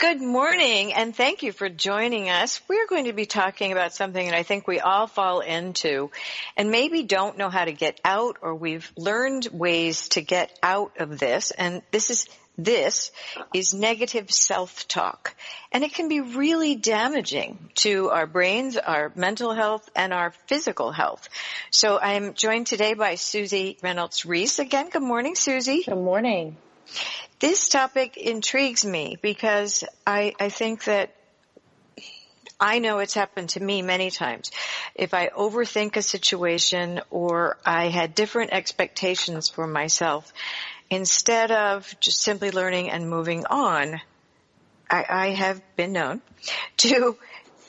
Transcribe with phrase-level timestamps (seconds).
[0.00, 2.62] Good morning and thank you for joining us.
[2.68, 6.10] We're going to be talking about something that I think we all fall into
[6.56, 10.92] and maybe don't know how to get out or we've learned ways to get out
[11.00, 12.26] of this and this is
[12.56, 13.12] this
[13.52, 15.34] is negative self-talk
[15.70, 20.92] and it can be really damaging to our brains, our mental health and our physical
[20.92, 21.28] health.
[21.70, 24.60] So I'm joined today by Susie Reynolds Reece.
[24.60, 25.82] Again, good morning, Susie.
[25.84, 26.56] Good morning.
[27.40, 31.14] This topic intrigues me because I, I think that
[32.60, 34.50] I know it's happened to me many times.
[34.94, 40.30] If I overthink a situation or I had different expectations for myself,
[40.90, 44.02] instead of just simply learning and moving on,
[44.90, 46.20] I, I have been known
[46.78, 47.16] to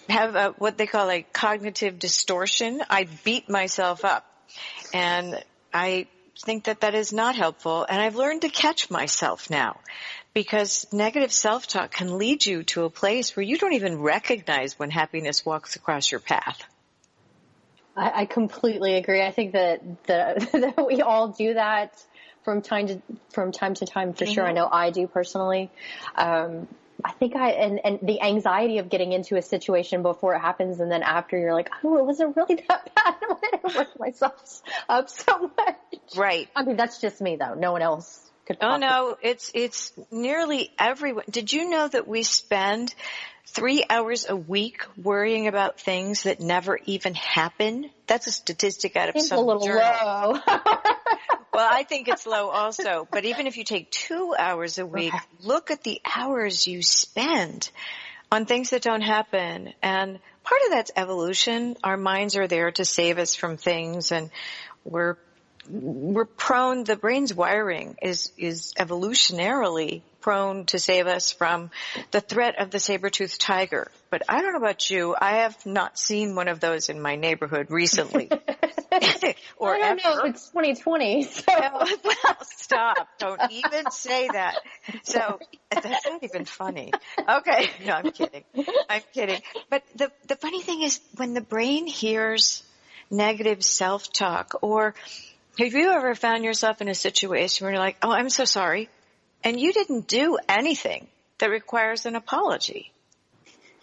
[0.10, 2.82] have a, what they call a cognitive distortion.
[2.90, 4.26] I beat myself up
[4.94, 5.42] and
[5.74, 6.08] I
[6.40, 7.86] think that that is not helpful.
[7.88, 9.80] And I've learned to catch myself now
[10.34, 14.90] because negative self-talk can lead you to a place where you don't even recognize when
[14.90, 16.64] happiness walks across your path.
[17.96, 19.22] I, I completely agree.
[19.22, 22.04] I think that, the, that we all do that
[22.44, 23.02] from time to
[23.32, 24.34] from time to time for mm-hmm.
[24.34, 24.46] sure.
[24.46, 25.70] I know I do personally.
[26.16, 26.68] Um,
[27.06, 30.80] I think I and and the anxiety of getting into a situation before it happens
[30.80, 33.16] and then after you're like, oh, it wasn't really that bad.
[33.64, 35.76] I worked myself up so much.
[36.16, 36.50] Right.
[36.56, 37.54] I mean, that's just me though.
[37.54, 38.58] No one else could.
[38.62, 41.26] Oh no, it's it's nearly everyone.
[41.30, 42.94] Did you know that we spend
[43.48, 47.90] three hours a week worrying about things that never even happen?
[48.08, 49.82] That's a statistic out of Seems some a little journal.
[49.84, 50.40] low.
[51.54, 53.08] well, I think it's low also.
[53.12, 55.24] But even if you take two hours a week, okay.
[55.42, 57.70] look at the hours you spend
[58.32, 59.74] on things that don't happen.
[59.82, 61.76] And part of that's evolution.
[61.84, 64.30] Our minds are there to save us from things and
[64.84, 65.18] we're
[65.70, 71.72] we're prone, the brain's wiring is, is evolutionarily prone to save us from
[72.12, 73.92] the threat of the saber-toothed tiger.
[74.10, 77.16] But I don't know about you, I have not seen one of those in my
[77.16, 78.30] neighborhood recently.
[79.58, 80.18] or I don't ever.
[80.18, 81.24] know, it's 2020.
[81.24, 81.44] So.
[81.48, 83.08] Oh, well, stop.
[83.20, 84.60] Don't even say that.
[85.04, 85.40] So
[85.70, 86.92] that's not even funny.
[87.28, 87.70] Okay.
[87.86, 88.44] No, I'm kidding.
[88.90, 89.42] I'm kidding.
[89.70, 92.64] But the, the funny thing is when the brain hears
[93.10, 94.94] negative self-talk or
[95.58, 98.90] have you ever found yourself in a situation where you're like, oh, I'm so sorry,
[99.44, 101.08] and you didn't do anything
[101.40, 102.92] that requires an apology?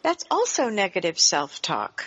[0.03, 2.05] That's also negative self-talk.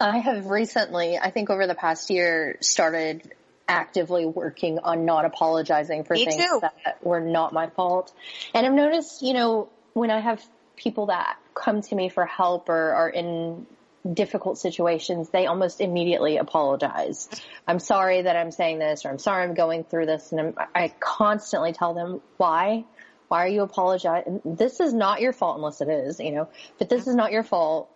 [0.00, 3.32] I have recently, I think over the past year, started
[3.68, 6.58] actively working on not apologizing for Me things too.
[6.62, 8.12] that were not my fault.
[8.54, 10.44] And I've noticed, you know, when I have
[10.76, 13.66] people that come to me for help or are in
[14.14, 17.28] difficult situations, they almost immediately apologize.
[17.66, 20.32] I'm sorry that I'm saying this or I'm sorry I'm going through this.
[20.32, 22.84] And I'm, I constantly tell them why.
[23.28, 24.40] Why are you apologizing?
[24.44, 27.42] This is not your fault unless it is, you know, but this is not your
[27.42, 27.90] fault.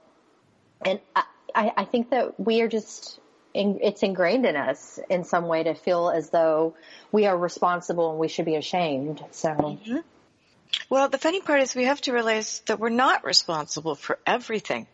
[0.84, 3.20] And I, I, think that we are just,
[3.54, 6.74] in, it's ingrained in us in some way to feel as though
[7.12, 9.22] we are responsible and we should be ashamed.
[9.30, 9.50] So.
[9.50, 9.98] Mm-hmm.
[10.88, 14.86] Well, the funny part is we have to realize that we're not responsible for everything.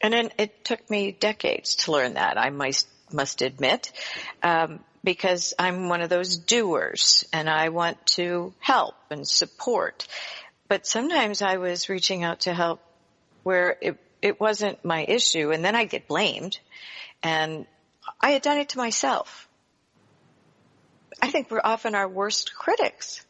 [0.00, 3.92] And then it took me decades to learn that, I must, must admit,
[4.42, 10.06] um, because I'm one of those doers and I want to help and support.
[10.68, 12.80] But sometimes I was reaching out to help
[13.42, 16.58] where it, it wasn't my issue and then I get blamed
[17.22, 17.66] and
[18.20, 19.48] I had done it to myself.
[21.20, 23.24] I think we're often our worst critics.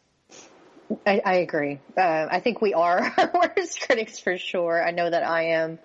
[1.06, 1.80] I, I agree.
[1.96, 4.82] Uh, I think we are our worst critics for sure.
[4.86, 5.78] I know that I am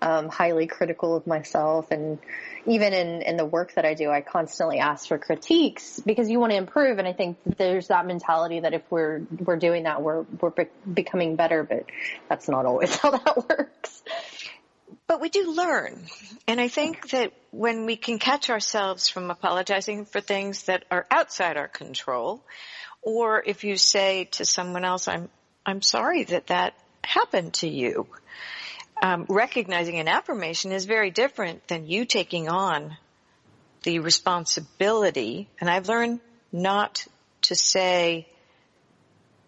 [0.00, 2.18] um, highly critical of myself and
[2.66, 6.38] even in, in the work that I do, I constantly ask for critiques because you
[6.38, 6.98] want to improve.
[6.98, 10.66] And I think there's that mentality that if we're, we're doing that, we're, we're be-
[10.92, 11.86] becoming better, but
[12.28, 14.02] that's not always how that works.
[15.06, 16.06] But we do learn.
[16.46, 21.06] And I think that when we can catch ourselves from apologizing for things that are
[21.10, 22.44] outside our control,
[23.02, 25.28] or if you say to someone else, I'm,
[25.66, 28.06] I'm sorry that that happened to you
[29.02, 32.96] um, recognizing an affirmation is very different than you taking on
[33.82, 35.48] the responsibility.
[35.60, 36.20] And I've learned
[36.52, 37.04] not
[37.42, 38.28] to say,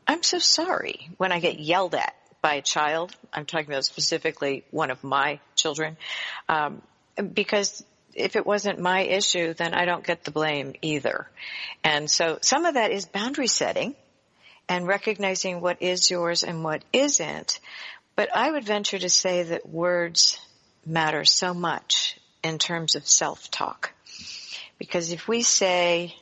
[0.09, 3.17] I'm so sorry when I get yelled at by a child.
[3.33, 5.97] I'm talking about specifically one of my children,
[6.49, 6.83] um,
[7.33, 7.85] because
[8.17, 11.29] if it wasn't my issue, then I don't get the blame either.
[11.83, 13.95] And so some of that is boundary setting
[14.69, 17.61] and recognizing what is yours and what isn't.
[18.17, 20.39] But I would venture to say that words
[20.87, 23.93] matter so much in terms of self-talk.
[24.79, 26.15] Because if we say,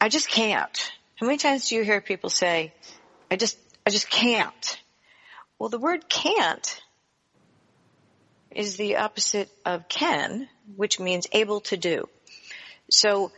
[0.00, 2.72] I just can't, how many times do you hear people say,
[3.30, 4.80] I just, I just can't?
[5.58, 6.80] Well, the word can't
[8.58, 12.08] is the opposite of can, which means able to do.
[12.90, 13.30] So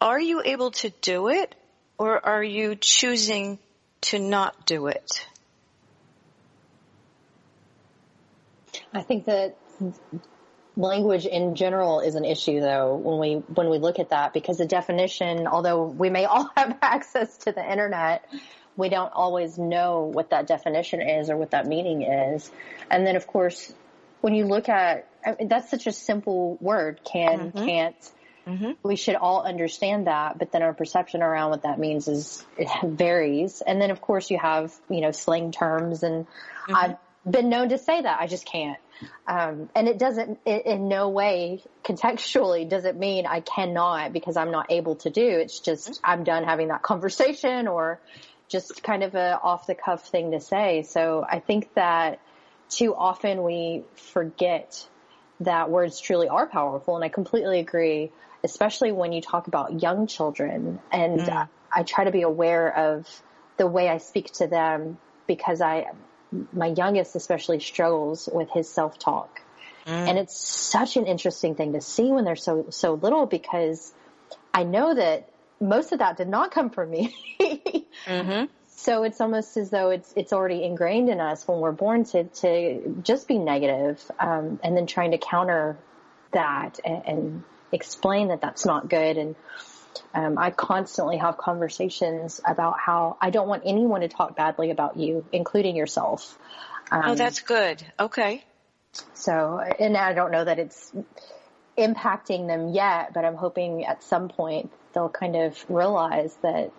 [0.00, 1.54] are you able to do it
[1.96, 3.60] or are you choosing
[4.00, 5.24] to not do it?
[8.92, 9.56] I think that
[10.76, 14.56] language in general is an issue though when we when we look at that because
[14.56, 18.24] the definition although we may all have access to the internet
[18.74, 22.50] we don't always know what that definition is or what that meaning is
[22.90, 23.74] and then of course
[24.22, 27.64] when you look at I mean, that's such a simple word can mm-hmm.
[27.64, 28.10] can't
[28.46, 28.70] mm-hmm.
[28.82, 32.68] we should all understand that but then our perception around what that means is it
[32.82, 36.74] varies and then of course you have you know slang terms and mm-hmm.
[36.74, 36.96] I've
[37.30, 38.78] been known to say that I just can't
[39.26, 44.36] um, and it doesn't, it, in no way contextually does it mean I cannot because
[44.36, 45.26] I'm not able to do.
[45.26, 46.00] It's just mm-hmm.
[46.04, 48.00] I'm done having that conversation or
[48.48, 50.82] just kind of a off the cuff thing to say.
[50.82, 52.20] So I think that
[52.72, 54.86] too often we forget
[55.40, 56.96] that words truly are powerful.
[56.96, 58.10] And I completely agree,
[58.44, 60.80] especially when you talk about young children.
[60.90, 61.48] And mm.
[61.72, 63.22] I try to be aware of
[63.56, 65.90] the way I speak to them because I,
[66.52, 69.40] my youngest especially struggles with his self-talk.
[69.86, 70.08] Mm.
[70.08, 73.92] And it's such an interesting thing to see when they're so, so little because
[74.54, 75.28] I know that
[75.60, 77.14] most of that did not come from me.
[78.06, 78.44] mm-hmm.
[78.82, 82.24] So it's almost as though it's, it's already ingrained in us when we're born to,
[82.24, 85.78] to just be negative, um, and then trying to counter
[86.32, 89.18] that and, and explain that that's not good.
[89.18, 89.36] And,
[90.14, 94.96] um, I constantly have conversations about how I don't want anyone to talk badly about
[94.96, 96.36] you, including yourself.
[96.90, 97.84] Um, oh, that's good.
[98.00, 98.42] Okay.
[99.14, 100.92] So, and I don't know that it's
[101.78, 106.72] impacting them yet, but I'm hoping at some point they'll kind of realize that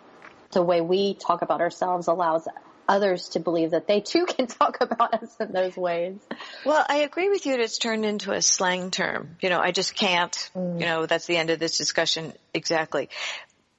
[0.54, 2.48] the way we talk about ourselves allows
[2.88, 6.18] others to believe that they too can talk about us in those ways.
[6.66, 9.38] Well, I agree with you that it's turned into a slang term.
[9.42, 10.80] You know, I just can't, mm.
[10.80, 13.10] you know, that's the end of this discussion exactly.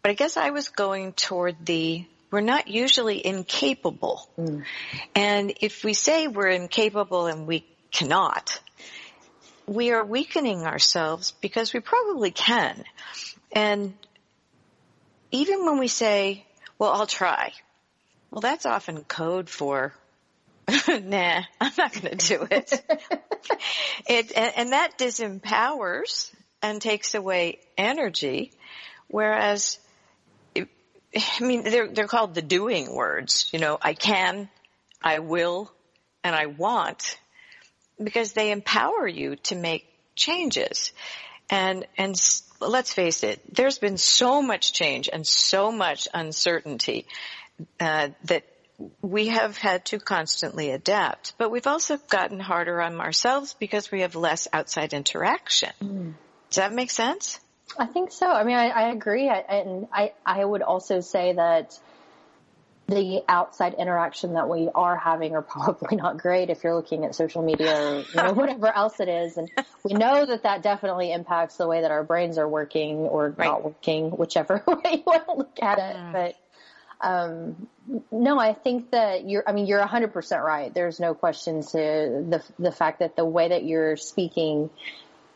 [0.02, 4.28] But I guess I was going toward the we're not usually incapable.
[4.36, 4.64] Mm.
[5.14, 8.60] And if we say we're incapable and we cannot,
[9.66, 12.82] we are weakening ourselves because we probably can.
[13.52, 13.94] And
[15.30, 16.44] even when we say,
[16.78, 17.52] well, I'll try,
[18.30, 19.94] well, that's often code for,
[20.88, 22.82] nah, I'm not going to do it.
[24.06, 26.32] it and, and that disempowers
[26.62, 28.52] and takes away energy,
[29.08, 29.78] whereas,
[30.56, 33.48] I mean, they're they're called the doing words.
[33.52, 34.48] You know, I can,
[35.00, 35.70] I will,
[36.24, 37.18] and I want,
[38.02, 39.86] because they empower you to make
[40.16, 40.92] changes.
[41.50, 42.16] And and
[42.70, 47.06] let's face it, there's been so much change and so much uncertainty
[47.80, 48.44] uh, that
[49.00, 54.00] we have had to constantly adapt, but we've also gotten harder on ourselves because we
[54.00, 55.70] have less outside interaction.
[55.82, 56.14] Mm.
[56.50, 57.38] Does that make sense?
[57.78, 58.30] I think so.
[58.30, 61.78] I mean, I, I agree, I, and I I would also say that
[62.86, 67.14] the outside interaction that we are having are probably not great if you're looking at
[67.14, 69.36] social media or you know, whatever else it is.
[69.36, 69.50] And
[69.82, 73.46] we know that that definitely impacts the way that our brains are working or right.
[73.46, 75.96] not working, whichever way you want to look at it.
[75.96, 76.12] Mm.
[76.12, 76.36] But
[77.00, 77.68] um,
[78.10, 80.72] no, I think that you're, I mean, you're 100% right.
[80.72, 84.70] There's no question to the, the fact that the way that you're speaking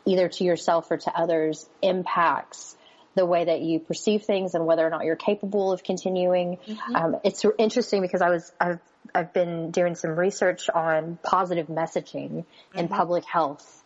[0.07, 2.77] either to yourself or to others impacts
[3.19, 6.59] the way that you perceive things and whether or not you're capable of continuing.
[6.59, 6.97] Mm-hmm.
[6.97, 8.79] Um, it's interesting because I was, I've,
[9.13, 12.79] I've been doing some research on positive messaging mm-hmm.
[12.79, 13.83] in public health.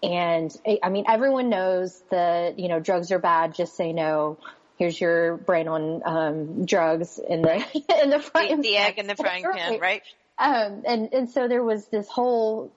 [0.00, 4.38] And I mean, everyone knows that, you know, drugs are bad, just say no
[4.76, 7.56] here's your brain on um, drugs in the
[8.00, 10.02] in the frying the, the egg in the frying pan, right?
[10.38, 12.70] Um, and and so there was this whole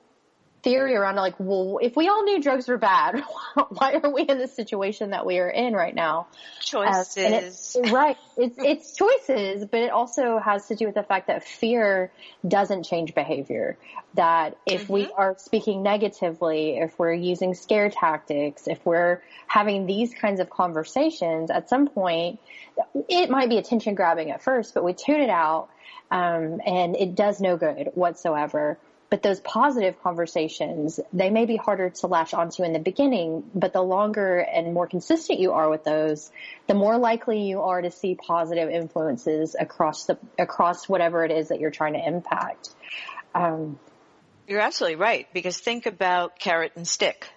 [0.64, 3.24] theory around like, well, if we all knew drugs were bad,
[3.70, 6.28] why are we in the situation that we are in right now?
[6.62, 7.76] Choices.
[7.76, 8.18] Uh, it, right.
[8.38, 12.12] It's, it's choices, but it also has to do with the fact that fear
[12.48, 13.78] doesn't change behavior.
[14.14, 14.94] That if mm-hmm.
[14.94, 20.50] we are speaking negatively, if we're using scare tactics, if we're having these kinds of
[20.50, 22.40] conversations, at some point,
[23.10, 25.70] it might be attention grabbing at first, but we tune it out,
[26.10, 28.78] um, and it does no good whatsoever.
[29.12, 33.74] But those positive conversations, they may be harder to latch onto in the beginning, but
[33.74, 36.32] the longer and more consistent you are with those,
[36.68, 41.50] the more likely you are to see positive influences across the, across whatever it is
[41.50, 42.70] that you're trying to impact.
[43.36, 43.78] Um,
[44.48, 47.28] you're absolutely right, because think about carrot and stick.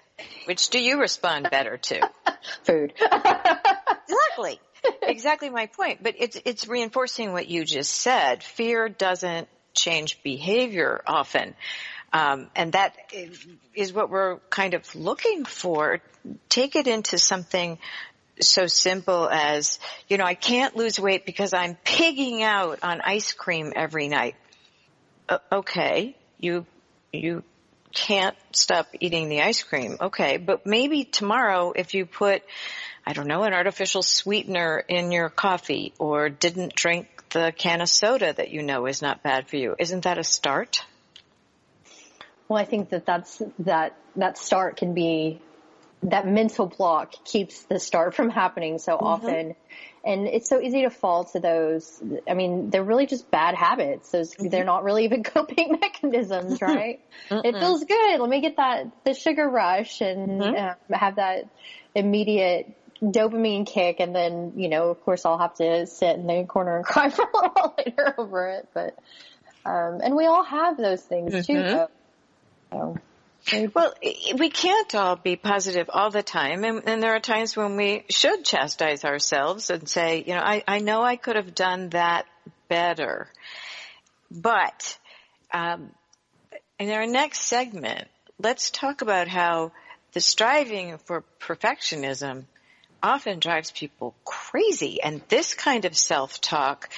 [0.45, 2.09] Which do you respond better to?
[2.63, 2.93] Food.
[3.03, 4.61] exactly.
[5.03, 6.05] Exactly my point.
[6.05, 8.45] But it's, it's reinforcing what you just said.
[8.45, 11.55] Fear doesn't change behavior often.
[12.13, 12.95] Um, and that
[13.75, 16.01] is what we're kind of looking for.
[16.49, 17.79] Take it into something
[18.41, 19.79] so simple as,
[20.09, 24.37] you know, I can't lose weight because I'm pigging out on ice cream every night.
[25.29, 26.67] Uh, okay, you,
[27.13, 27.43] you
[27.93, 29.97] can't stop eating the ice cream.
[30.01, 32.43] Okay, but maybe tomorrow if you put,
[33.07, 37.89] I don't know, an artificial sweetener in your coffee or didn't drink the can of
[37.89, 39.75] soda that you know is not bad for you.
[39.79, 40.85] Isn't that a start?
[42.49, 45.41] Well, I think that that's that that start can be
[46.05, 49.07] that mental block keeps the start from happening so mm-hmm.
[49.07, 49.55] often.
[50.05, 52.03] And it's so easy to fall to those.
[52.29, 54.11] I mean, they're really just bad habits.
[54.11, 54.49] Those, mm-hmm.
[54.51, 57.01] they're not really even coping mechanisms, right?
[57.31, 58.21] it feels good.
[58.21, 60.93] Let me get that, the sugar rush and mm-hmm.
[60.93, 61.49] uh, have that
[61.95, 66.45] immediate dopamine kick and then, you know, of course I'll have to sit in the
[66.45, 68.69] corner and cry for a little while later over it.
[68.75, 68.99] But,
[69.65, 71.53] um, and we all have those things mm-hmm.
[71.53, 72.99] too.
[73.75, 73.95] Well,
[74.39, 78.05] we can't all be positive all the time, and, and, there are times when we
[78.09, 82.25] should chastise ourselves and say, you know, I, I know I could have done that
[82.69, 83.29] better,
[84.31, 84.99] but
[85.53, 85.91] um,
[86.79, 88.09] in our next segment,
[88.39, 89.73] let's talk about how
[90.15, 92.45] the striving for perfectionism
[93.05, 95.01] often drives people crazy.
[95.03, 96.89] And this kind of self-talk,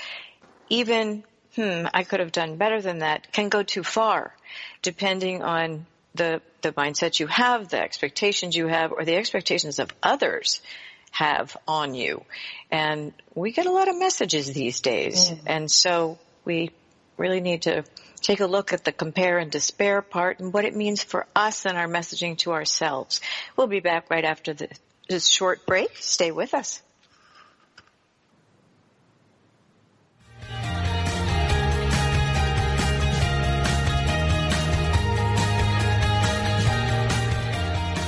[0.68, 1.24] even,
[1.56, 4.32] hmm, I could have done better than that, can go too far,
[4.82, 9.90] depending on the, the mindset you have, the expectations you have, or the expectations of
[10.02, 10.62] others
[11.10, 12.24] have on you.
[12.70, 15.30] And we get a lot of messages these days.
[15.30, 15.38] Mm.
[15.46, 16.70] And so we
[17.16, 17.84] really need to
[18.20, 21.66] take a look at the compare and despair part and what it means for us
[21.66, 23.20] and our messaging to ourselves.
[23.56, 24.68] We'll be back right after the,
[25.08, 25.96] this short break.
[25.96, 26.82] Stay with us.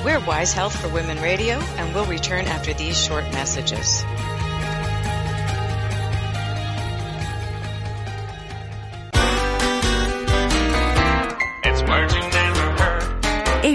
[0.05, 4.03] We're Wise Health for Women Radio, and we'll return after these short messages.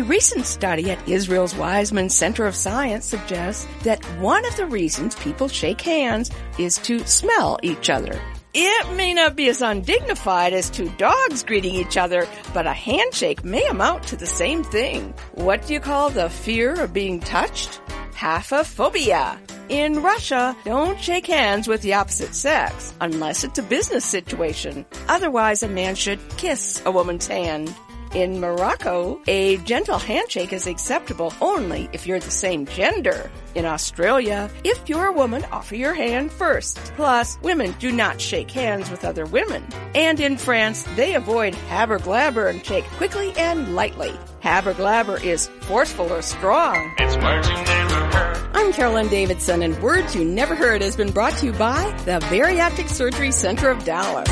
[0.08, 5.48] Recent study at Israel's Weizmann Center of Science suggests that one of the reasons people
[5.48, 6.30] shake hands
[6.60, 8.22] is to smell each other.
[8.54, 13.46] It may not be as undignified as two dogs greeting each other, but a handshake
[13.46, 15.14] may amount to the same thing.
[15.36, 17.80] What do you call the fear of being touched?
[18.12, 19.40] Haphephobia.
[19.70, 24.86] In Russia, don't shake hands with the opposite sex unless it's a business situation.
[25.08, 27.74] Otherwise, a man should kiss a woman's hand.
[28.14, 33.32] In Morocco, a gentle handshake is acceptable only if you're the same gender.
[33.56, 36.78] In Australia, if you're a woman, offer your hand first.
[36.96, 39.66] Plus, women do not shake hands with other women.
[39.96, 44.14] And in France, they avoid haber-glaber and shake quickly and lightly.
[44.42, 46.94] Haber-glaber is forceful or strong.
[47.00, 48.38] It's words you never heard.
[48.54, 52.20] I'm Carolyn Davidson, and Words You Never Heard has been brought to you by the
[52.30, 54.30] Bariatric Surgery Center of Dallas.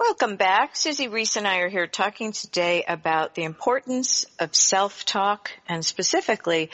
[0.00, 0.76] Welcome back.
[0.76, 6.70] Susie Reece and I are here talking today about the importance of self-talk and specifically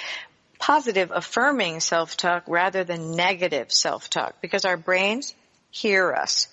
[0.60, 5.34] positive affirming self-talk rather than negative self-talk because our brains
[5.72, 6.46] hear us.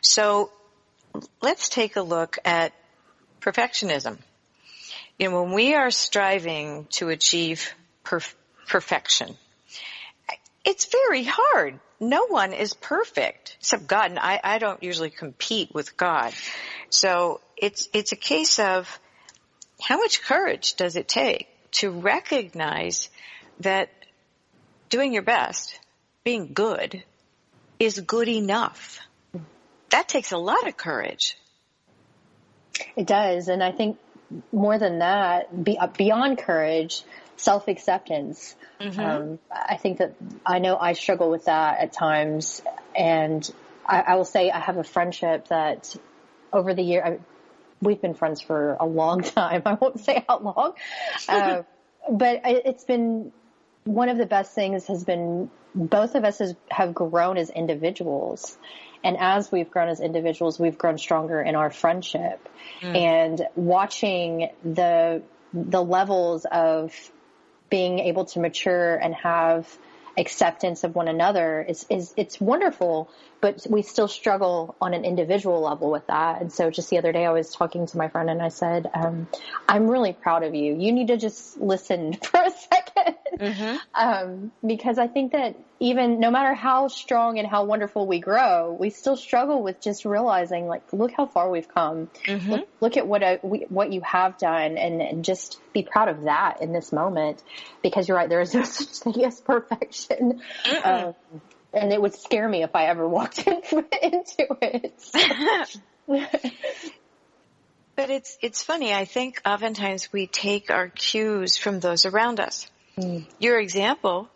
[0.00, 0.50] So
[1.42, 2.72] let's take a look at
[3.42, 4.16] perfectionism.
[5.18, 7.74] You know, when we are striving to achieve
[8.06, 8.34] perf-
[8.66, 9.36] perfection,
[10.66, 15.74] it's very hard no one is perfect except God, and I, I don't usually compete
[15.74, 16.32] with God.
[16.90, 19.00] So it's it's a case of
[19.80, 23.08] how much courage does it take to recognize
[23.60, 23.90] that
[24.88, 25.78] doing your best,
[26.24, 27.02] being good,
[27.78, 29.00] is good enough.
[29.90, 31.36] That takes a lot of courage.
[32.94, 33.48] It does.
[33.48, 33.98] And I think
[34.52, 37.02] more than that, be, beyond courage,
[37.36, 38.56] self acceptance.
[38.80, 39.00] Mm-hmm.
[39.00, 40.14] Um, I think that
[40.44, 42.62] I know I struggle with that at times.
[42.94, 43.48] And
[43.86, 45.94] I, I will say I have a friendship that
[46.52, 47.18] over the year, I,
[47.80, 49.62] we've been friends for a long time.
[49.66, 50.72] I won't say how long,
[51.28, 51.62] uh,
[52.10, 53.32] but it's been
[53.84, 58.56] one of the best things has been both of us has, have grown as individuals.
[59.04, 62.48] And as we've grown as individuals, we've grown stronger in our friendship
[62.80, 62.96] mm.
[62.96, 66.92] and watching the, the levels of
[67.70, 69.78] being able to mature and have
[70.18, 75.60] acceptance of one another is, is it's wonderful, but we still struggle on an individual
[75.60, 76.40] level with that.
[76.40, 78.90] And so just the other day I was talking to my friend and I said,
[78.94, 79.28] um,
[79.68, 80.74] I'm really proud of you.
[80.74, 83.15] You need to just listen for a second.
[83.38, 83.76] Mm-hmm.
[83.96, 88.76] Um, because I think that even no matter how strong and how wonderful we grow,
[88.78, 92.10] we still struggle with just realizing like, look how far we've come.
[92.26, 92.50] Mm-hmm.
[92.50, 96.08] Look, look, at what I, we, what you have done and, and, just be proud
[96.08, 97.42] of that in this moment.
[97.82, 100.42] Because you're right, there is no such thing as perfection.
[100.84, 101.14] Um,
[101.72, 105.02] and it would scare me if I ever walked into it.
[107.96, 108.92] but it's it's funny.
[108.92, 112.70] I think oftentimes we take our cues from those around us.
[112.98, 113.26] Mm.
[113.38, 114.28] Your example,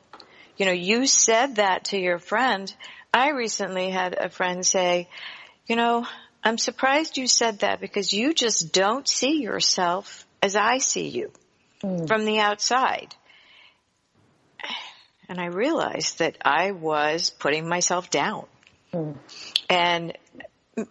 [0.56, 2.72] you know, you said that to your friend.
[3.12, 5.08] I recently had a friend say,
[5.66, 6.06] you know,
[6.44, 11.32] I'm surprised you said that because you just don't see yourself as I see you
[11.82, 12.06] mm.
[12.06, 13.14] from the outside.
[15.28, 18.46] And I realized that I was putting myself down.
[18.92, 19.16] Mm.
[19.68, 20.18] And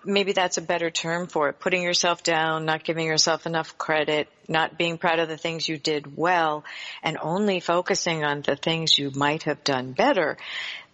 [0.03, 1.59] maybe that's a better term for it.
[1.59, 5.77] Putting yourself down, not giving yourself enough credit, not being proud of the things you
[5.77, 6.63] did well,
[7.03, 10.37] and only focusing on the things you might have done better.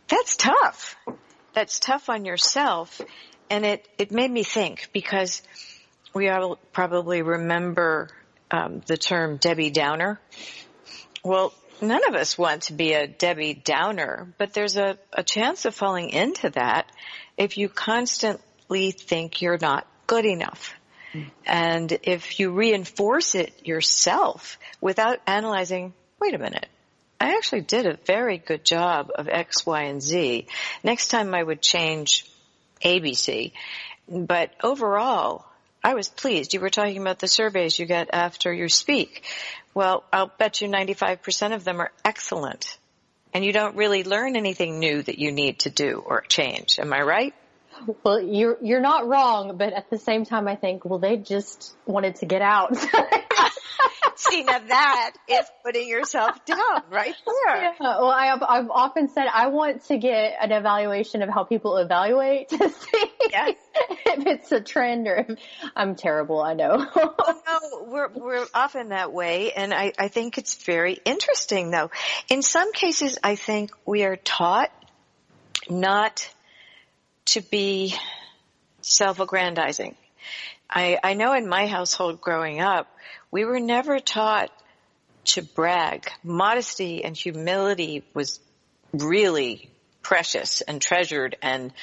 [0.08, 0.96] That's tough.
[1.54, 3.02] That's tough on yourself.
[3.50, 5.42] And it, it made me think because
[6.14, 8.10] we all probably remember
[8.52, 10.20] um, the term Debbie Downer.
[11.24, 15.66] Well, none of us want to be a Debbie Downer, but there's a, a chance
[15.66, 16.90] of falling into that
[17.38, 17.70] if you
[18.68, 20.74] constantly think you're not good enough.
[21.46, 26.68] And if you reinforce it yourself without analyzing, wait a minute,
[27.22, 30.48] I actually did a very good job of X, Y, and Z.
[30.84, 32.26] Next time I would change
[32.84, 33.54] ABC.
[34.10, 35.46] But overall,
[35.82, 36.54] I was pleased.
[36.54, 39.24] You were talking about the surveys you get after you speak.
[39.74, 42.78] Well, I'll bet you 95% of them are excellent.
[43.34, 46.78] And you don't really learn anything new that you need to do or change.
[46.78, 47.34] Am I right?
[48.04, 51.76] Well, you're you're not wrong, but at the same time, I think, well, they just
[51.86, 52.76] wanted to get out.
[54.16, 57.64] See, now that is putting yourself down right there.
[57.64, 57.74] Yeah.
[57.80, 61.78] Well, I have, I've often said I want to get an evaluation of how people
[61.78, 63.58] evaluate to see yes.
[64.06, 65.38] if it's a trend or if
[65.76, 66.42] I'm terrible.
[66.42, 66.88] I know.
[66.96, 71.92] oh, no, we're we're often that way, and I I think it's very interesting though.
[72.30, 74.72] In some cases, I think we are taught
[75.70, 76.30] not
[77.26, 77.96] to be
[78.82, 79.96] self-aggrandizing.
[80.70, 82.88] I, I know in my household growing up,
[83.32, 84.52] we were never taught
[85.26, 86.10] to brag.
[86.24, 88.40] Modesty and humility was
[88.94, 89.70] really
[90.02, 91.74] precious and treasured and,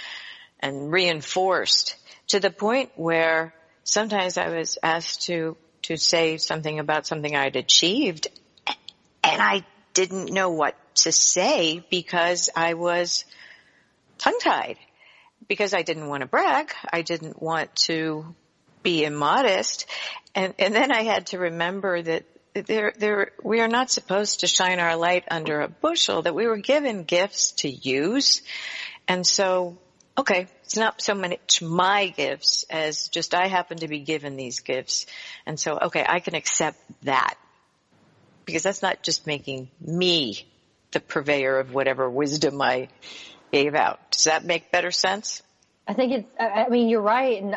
[0.61, 1.97] and reinforced
[2.29, 3.53] to the point where
[3.85, 8.29] sometimes I was asked to, to say something about something I'd achieved
[9.25, 13.25] and I didn't know what to say because I was
[14.19, 14.79] tongue tied
[15.49, 16.73] because I didn't want to brag.
[16.93, 18.35] I didn't want to
[18.83, 19.87] be immodest.
[20.35, 22.25] And, and then I had to remember that
[22.55, 26.47] there, there, we are not supposed to shine our light under a bushel, that we
[26.47, 28.43] were given gifts to use.
[29.09, 29.79] And so,
[30.19, 34.61] okay, it's not so much my gifts as just I happen to be given these
[34.61, 35.07] gifts.
[35.47, 37.35] And so, okay, I can accept that.
[38.45, 40.47] Because that's not just making me
[40.91, 42.89] the purveyor of whatever wisdom I
[43.53, 44.11] gave out.
[44.11, 45.43] Does that make better sense?
[45.87, 47.43] I think it's, I mean, you're right.
[47.43, 47.57] And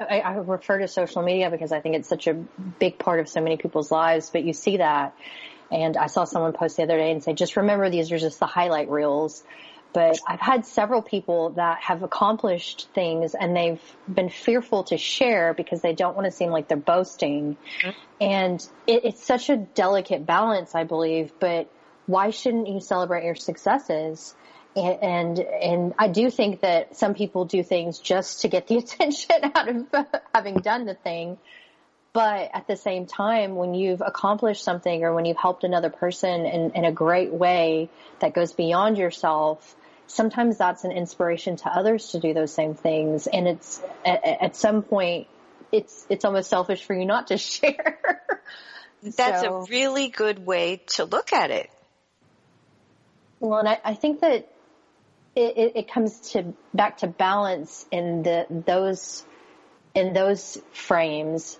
[0.00, 3.28] I, I refer to social media because I think it's such a big part of
[3.28, 5.14] so many people's lives, but you see that.
[5.70, 8.38] And I saw someone post the other day and say, just remember these are just
[8.38, 9.42] the highlight reels.
[9.92, 15.54] But I've had several people that have accomplished things and they've been fearful to share
[15.54, 17.56] because they don't want to seem like they're boasting.
[17.82, 17.90] Mm-hmm.
[18.20, 21.70] And it, it's such a delicate balance, I believe, but
[22.06, 24.34] why shouldn't you celebrate your successes?
[24.76, 29.36] And and I do think that some people do things just to get the attention
[29.54, 31.38] out of having done the thing.
[32.12, 36.46] But at the same time, when you've accomplished something or when you've helped another person
[36.46, 39.76] in, in a great way that goes beyond yourself,
[40.06, 43.26] sometimes that's an inspiration to others to do those same things.
[43.26, 45.28] And it's at, at some point,
[45.70, 48.00] it's it's almost selfish for you not to share.
[49.02, 51.70] That's so, a really good way to look at it.
[53.38, 54.50] Well, and I, I think that
[55.38, 59.24] it, it, comes to back to balance in the those
[59.94, 61.58] in those frames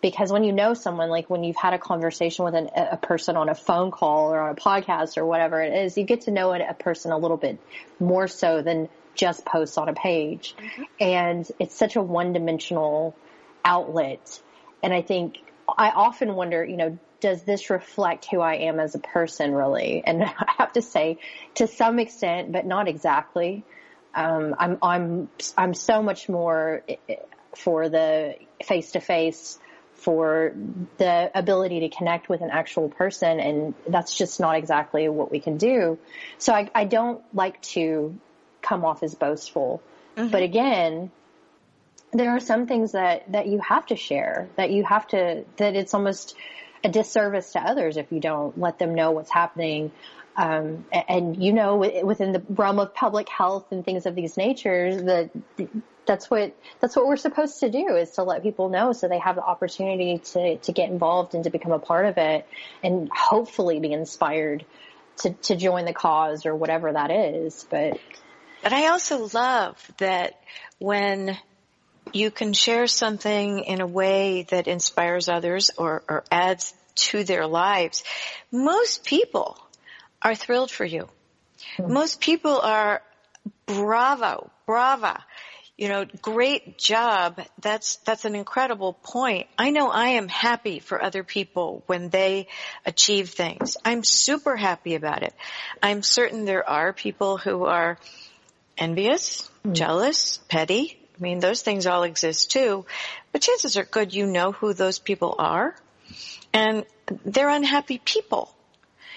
[0.00, 3.36] because when you know someone, like when you've had a conversation with an, a person
[3.36, 6.30] on a phone call or on a podcast or whatever it is, you get to
[6.30, 7.58] know a person a little bit
[7.98, 10.54] more so than just posts on a page.
[10.56, 10.82] Mm-hmm.
[11.00, 13.16] And it's such a one dimensional
[13.64, 14.40] outlet.
[14.82, 15.38] And I think
[15.76, 20.02] I often wonder, you know, does this reflect who I am as a person really?
[20.04, 21.18] And I have to say
[21.56, 23.64] to some extent, but not exactly.
[24.14, 26.82] Um, I'm, I'm, I'm so much more
[27.54, 29.58] for the face to face
[29.94, 30.54] for
[30.98, 35.40] the ability to connect with an actual person and that's just not exactly what we
[35.40, 35.98] can do.
[36.38, 38.16] So I, I don't like to
[38.62, 39.82] come off as boastful.
[40.16, 40.28] Mm-hmm.
[40.28, 41.10] But again,
[42.12, 45.76] there are some things that, that you have to share, that you have to, that
[45.76, 46.34] it's almost
[46.82, 49.92] a disservice to others if you don't let them know what's happening.
[50.36, 55.02] Um, and, you know, within the realm of public health and things of these natures,
[55.02, 55.30] that
[56.06, 59.18] that's what that's what we're supposed to do is to let people know so they
[59.18, 62.46] have the opportunity to to get involved and to become a part of it,
[62.82, 64.64] and hopefully be inspired
[65.18, 67.66] to to join the cause or whatever that is.
[67.68, 68.00] But
[68.62, 70.40] but I also love that
[70.78, 71.36] when
[72.14, 77.46] you can share something in a way that inspires others or, or adds to their
[77.46, 78.04] lives.
[78.50, 79.58] Most people
[80.20, 81.08] are thrilled for you.
[81.78, 81.92] Mm-hmm.
[81.92, 83.02] Most people are
[83.66, 85.24] bravo, brava.
[85.76, 87.40] You know, great job.
[87.60, 89.46] That's, that's an incredible point.
[89.56, 92.48] I know I am happy for other people when they
[92.84, 93.76] achieve things.
[93.84, 95.34] I'm super happy about it.
[95.80, 97.96] I'm certain there are people who are
[98.76, 99.74] envious, mm-hmm.
[99.74, 102.86] jealous, petty, I mean, those things all exist too,
[103.32, 105.74] but chances are good you know who those people are
[106.52, 106.84] and
[107.24, 108.54] they're unhappy people.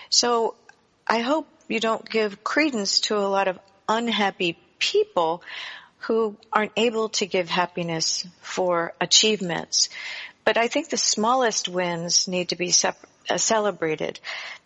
[0.09, 0.55] So
[1.07, 5.43] I hope you don't give credence to a lot of unhappy people
[5.99, 9.89] who aren't able to give happiness for achievements.
[10.43, 14.19] But I think the smallest wins need to be uh, celebrated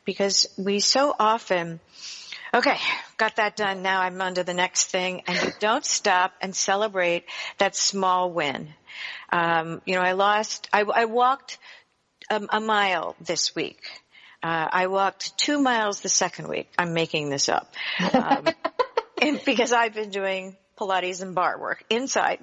[0.05, 1.81] because we so often
[2.55, 2.77] Okay,
[3.17, 3.81] got that done.
[3.81, 5.23] Now I'm on to the next thing.
[5.27, 7.25] And you don't stop and celebrate
[7.57, 8.69] that small win.
[9.31, 11.57] Um, you know, I lost, I, I walked
[12.29, 13.81] a, a, mile this week.
[14.41, 16.69] Uh, I walked two miles the second week.
[16.77, 17.73] I'm making this up.
[18.13, 18.47] Um,
[19.21, 22.39] and because I've been doing Pilates and bar work inside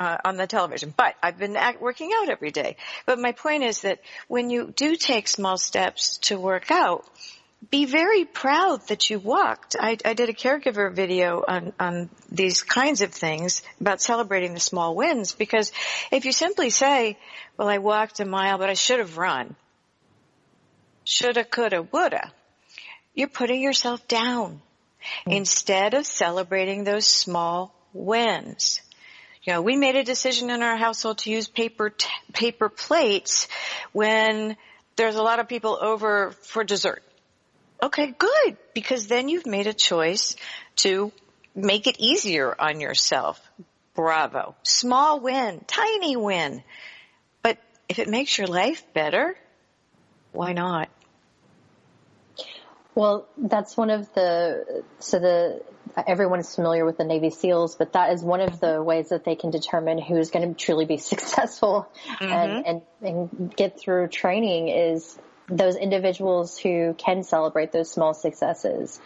[0.00, 0.92] uh, on the television.
[0.96, 2.76] But I've been act- working out every day.
[3.06, 7.04] But my point is that when you do take small steps to work out,
[7.70, 9.76] be very proud that you walked.
[9.78, 14.60] I, I did a caregiver video on, on these kinds of things about celebrating the
[14.60, 15.72] small wins because
[16.10, 17.18] if you simply say,
[17.56, 19.54] well, I walked a mile, but I should have run.
[21.04, 22.32] Shoulda, coulda, woulda.
[23.14, 25.30] You're putting yourself down mm-hmm.
[25.30, 28.80] instead of celebrating those small wins.
[29.44, 33.46] You know, we made a decision in our household to use paper, t- paper plates
[33.92, 34.56] when
[34.96, 37.02] there's a lot of people over for dessert
[37.82, 38.56] Okay, good.
[38.74, 40.36] Because then you've made a choice
[40.76, 41.12] to
[41.54, 43.40] make it easier on yourself.
[43.94, 44.56] Bravo.
[44.62, 46.62] Small win, tiny win.
[47.42, 47.58] But
[47.88, 49.36] if it makes your life better,
[50.32, 50.88] why not?
[52.94, 55.62] Well, that's one of the, so the,
[56.06, 59.24] everyone is familiar with the Navy SEALs, but that is one of the ways that
[59.24, 62.32] they can determine who's going to truly be successful mm-hmm.
[62.32, 69.00] and, and, and get through training is those individuals who can celebrate those small successes.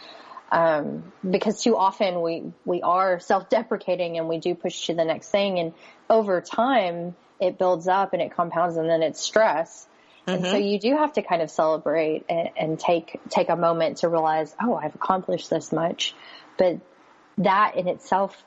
[0.51, 5.29] Um, because too often we, we are self-deprecating and we do push to the next
[5.29, 5.73] thing and
[6.09, 9.87] over time it builds up and it compounds and then it's stress.
[10.25, 10.31] Mm-hmm.
[10.31, 10.67] And so mm-hmm.
[10.67, 14.55] you do have to kind of celebrate and, and take, take a moment to realize,
[14.61, 16.15] oh, I've accomplished this much.
[16.57, 16.79] But
[17.37, 18.43] that in itself,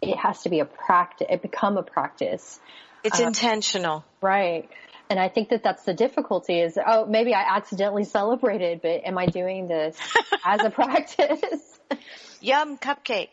[0.00, 2.58] it has to be a practice, it become a practice.
[3.04, 4.04] It's um, intentional.
[4.20, 4.68] Right.
[5.12, 9.18] And I think that that's the difficulty is, oh, maybe I accidentally celebrated, but am
[9.18, 9.94] I doing this
[10.46, 11.78] as a practice?
[12.40, 13.28] Yum cupcake.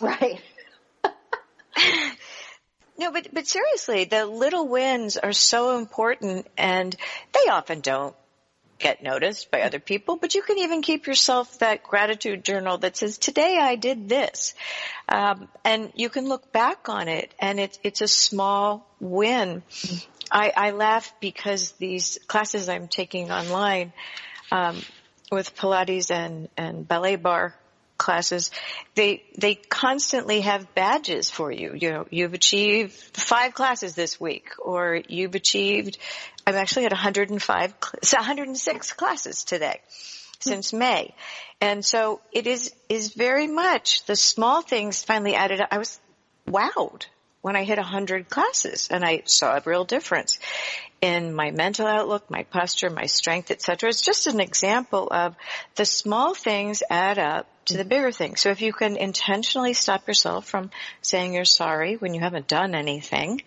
[0.00, 0.40] Right.
[2.96, 6.94] no, but, but seriously, the little wins are so important and
[7.32, 8.14] they often don't
[8.78, 12.96] get noticed by other people, but you can even keep yourself that gratitude journal that
[12.96, 14.54] says, today I did this.
[15.08, 19.64] Um, and you can look back on it and it's, it's a small win
[20.30, 23.92] I, I laugh because these classes I'm taking online
[24.50, 24.80] um,
[25.30, 27.54] with Pilates and, and ballet bar
[27.96, 28.50] classes,
[28.94, 31.72] they they constantly have badges for you.
[31.74, 35.98] You know, you've achieved five classes this week, or you've achieved.
[36.46, 39.80] I've actually had 105, 106 classes today
[40.40, 41.14] since May,
[41.60, 45.60] and so it is is very much the small things finally added.
[45.60, 45.68] up.
[45.70, 45.98] I was
[46.48, 47.06] wowed
[47.46, 50.40] when I hit 100 classes and I saw a real difference
[51.00, 53.88] in my mental outlook, my posture, my strength, etc.
[53.88, 55.36] It's just an example of
[55.76, 58.40] the small things add up to the bigger things.
[58.40, 62.74] So if you can intentionally stop yourself from saying you're sorry when you haven't done
[62.74, 63.40] anything,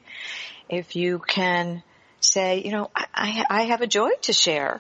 [0.70, 1.84] if you can
[2.22, 4.80] say, you know, I, I have a joy to share.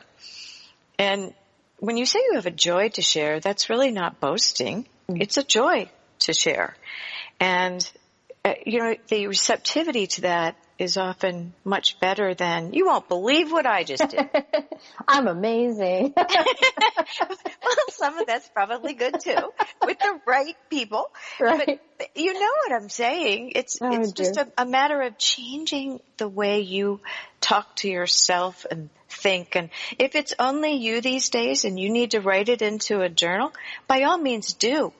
[0.97, 1.33] And
[1.79, 4.87] when you say you have a joy to share, that's really not boasting.
[5.09, 5.21] Mm.
[5.21, 6.77] It's a joy to share.
[7.41, 7.89] And
[8.45, 13.51] Uh, you know, the receptivity to that is often much better than you won't believe
[13.51, 14.29] what I just did.
[15.07, 16.13] I'm amazing.
[16.17, 19.51] well, some of that's probably good too,
[19.85, 21.11] with the right people.
[21.37, 21.81] Right.
[21.97, 23.51] But you know what I'm saying?
[23.55, 27.01] It's oh, it's just a, a matter of changing the way you
[27.41, 29.57] talk to yourself and think.
[29.57, 33.09] And if it's only you these days and you need to write it into a
[33.09, 33.51] journal,
[33.87, 34.93] by all means do.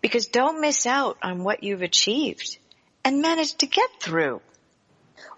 [0.00, 2.58] Because don't miss out on what you've achieved
[3.06, 4.42] and managed to get through.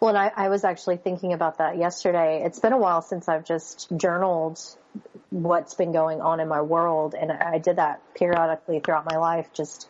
[0.00, 2.42] Well, I, I was actually thinking about that yesterday.
[2.42, 4.58] It's been a while since I've just journaled
[5.28, 9.52] what's been going on in my world, and I did that periodically throughout my life.
[9.52, 9.86] Just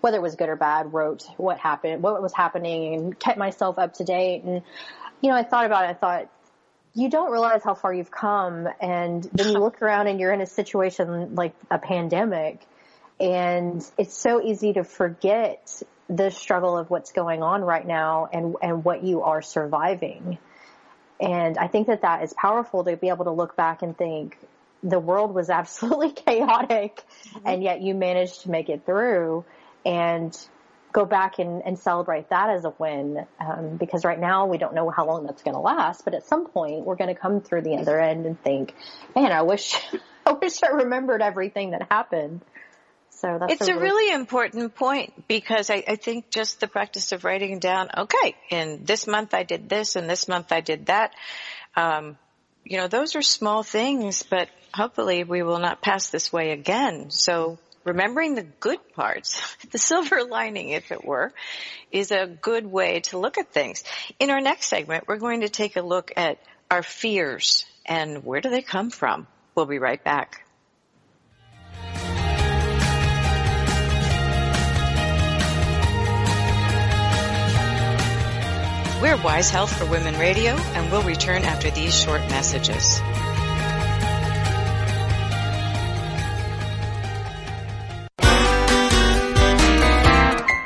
[0.00, 3.78] whether it was good or bad, wrote what happened, what was happening, and kept myself
[3.78, 4.42] up to date.
[4.44, 4.62] And
[5.20, 5.88] you know, I thought about it.
[5.88, 6.30] I thought
[6.94, 10.40] you don't realize how far you've come, and then you look around and you're in
[10.40, 12.66] a situation like a pandemic,
[13.20, 18.56] and it's so easy to forget the struggle of what's going on right now and,
[18.62, 20.38] and what you are surviving.
[21.20, 24.38] And I think that that is powerful to be able to look back and think
[24.82, 27.46] the world was absolutely chaotic mm-hmm.
[27.46, 29.44] and yet you managed to make it through
[29.84, 30.36] and
[30.92, 33.26] go back and, and celebrate that as a win.
[33.40, 36.24] Um, because right now we don't know how long that's going to last, but at
[36.24, 38.74] some point we're going to come through the other end and think,
[39.14, 39.74] man, I wish,
[40.26, 42.42] I wish I remembered everything that happened.
[43.24, 47.24] So that's it's a, really, important point because I, I think just the practice of
[47.24, 51.14] writing down, okay, in this month I did this and this month I did that.
[51.74, 52.18] Um,
[52.64, 57.10] you know, those are small things, but hopefully we will not pass this way again.
[57.10, 61.32] So remembering the good parts, the silver lining, if it were,
[61.90, 63.84] is a good way to look at things.
[64.20, 66.38] In our next segment, we're going to take a look at
[66.70, 69.26] our fears and where do they come from.
[69.54, 70.43] We'll be right back.
[79.04, 83.02] We're Wise Health for Women Radio, and we'll return after these short messages.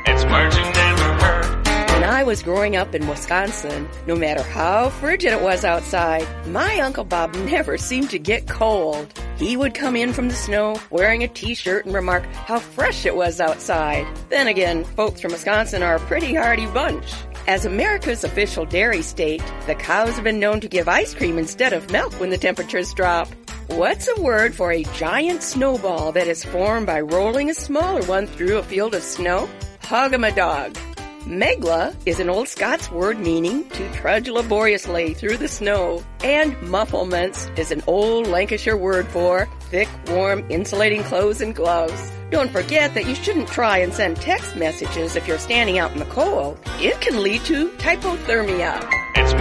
[0.06, 1.62] It's Marching Day Lumber!
[1.94, 6.78] When I was growing up in Wisconsin, no matter how frigid it was outside, my
[6.78, 9.12] Uncle Bob never seemed to get cold.
[9.36, 13.16] He would come in from the snow wearing a t-shirt and remark how fresh it
[13.16, 14.06] was outside.
[14.28, 17.12] Then again, folks from Wisconsin are a pretty hardy bunch.
[17.48, 21.72] As America's official dairy state, the cows have been known to give ice cream instead
[21.72, 23.26] of milk when the temperatures drop.
[23.68, 28.26] What's a word for a giant snowball that is formed by rolling a smaller one
[28.26, 29.48] through a field of snow?
[29.80, 30.76] Hog-a-my-dog.
[31.24, 36.02] Megla is an old Scots word meaning to trudge laboriously through the snow.
[36.22, 42.12] And mufflements is an old Lancashire word for thick, warm, insulating clothes and gloves.
[42.30, 45.98] Don't forget that you shouldn't try and send text messages if you're standing out in
[45.98, 46.58] the cold.
[46.78, 48.88] It can lead to hypothermia.
[49.16, 49.34] It's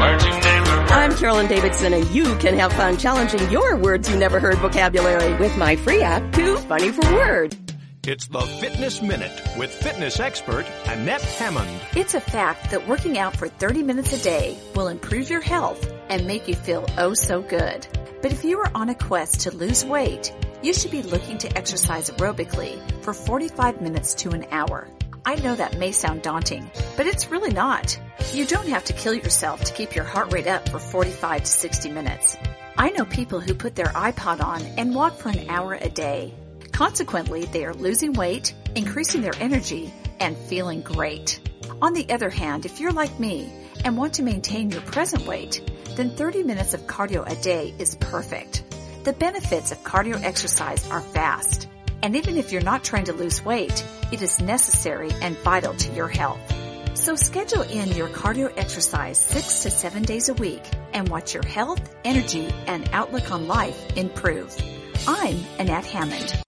[0.92, 5.34] I'm Carolyn Davidson and you can have fun challenging your words you never heard vocabulary
[5.36, 7.56] with my free app, Too Funny for Word.
[8.08, 11.82] It's the Fitness Minute with fitness expert Annette Hammond.
[11.93, 15.91] It's a fact that working out for 30 minutes a day will improve your health
[16.08, 17.86] and make you feel oh so good.
[18.22, 21.58] But if you are on a quest to lose weight, you should be looking to
[21.58, 24.88] exercise aerobically for 45 minutes to an hour.
[25.26, 28.00] I know that may sound daunting, but it's really not.
[28.32, 31.52] You don't have to kill yourself to keep your heart rate up for 45 to
[31.52, 32.38] 60 minutes.
[32.78, 36.34] I know people who put their iPod on and walk for an hour a day.
[36.78, 41.40] Consequently, they are losing weight, increasing their energy, and feeling great.
[41.82, 43.52] On the other hand, if you're like me
[43.84, 45.60] and want to maintain your present weight,
[45.96, 48.63] then 30 minutes of cardio a day is perfect.
[49.06, 51.68] The benefits of cardio exercise are vast,
[52.04, 55.94] and even if you're not trying to lose weight, it is necessary and vital to
[55.94, 56.40] your health.
[56.94, 60.62] So schedule in your cardio exercise six to seven days a week
[60.94, 64.56] and watch your health, energy, and outlook on life improve.
[65.08, 66.44] I'm Annette Hammond.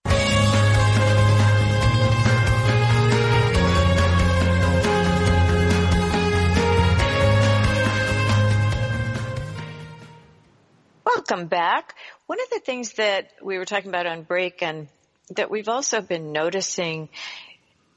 [11.30, 11.94] Welcome back.
[12.26, 14.88] One of the things that we were talking about on break and
[15.36, 17.08] that we've also been noticing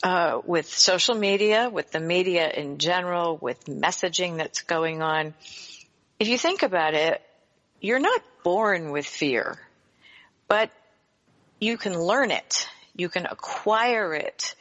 [0.03, 5.33] uh, with social media, with the media in general, with messaging that's going on,
[6.21, 7.23] if you think about it,
[7.81, 9.59] you're not born with fear,
[10.47, 10.71] but
[11.59, 12.69] you can learn it.
[12.95, 14.55] You can acquire it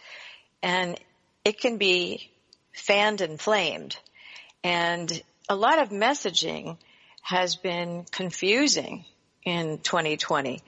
[0.63, 0.97] and
[1.43, 2.31] it can be
[2.71, 3.97] fanned and flamed.
[4.63, 6.77] And a lot of messaging
[7.21, 9.05] has been confusing
[9.43, 10.61] in 2020.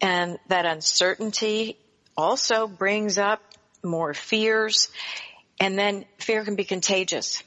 [0.00, 1.76] And that uncertainty
[2.16, 3.42] also brings up
[3.82, 4.88] more fears.
[5.60, 7.42] And then fear can be contagious.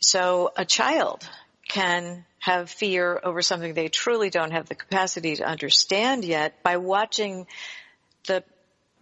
[0.00, 1.28] So a child
[1.68, 6.76] can have fear over something they truly don't have the capacity to understand yet by
[6.76, 7.46] watching
[8.26, 8.44] the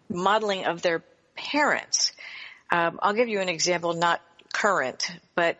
[0.08, 1.02] modeling of their
[1.36, 2.12] parents.
[2.72, 4.20] Um, I'll give you an example, not
[4.52, 5.58] current, but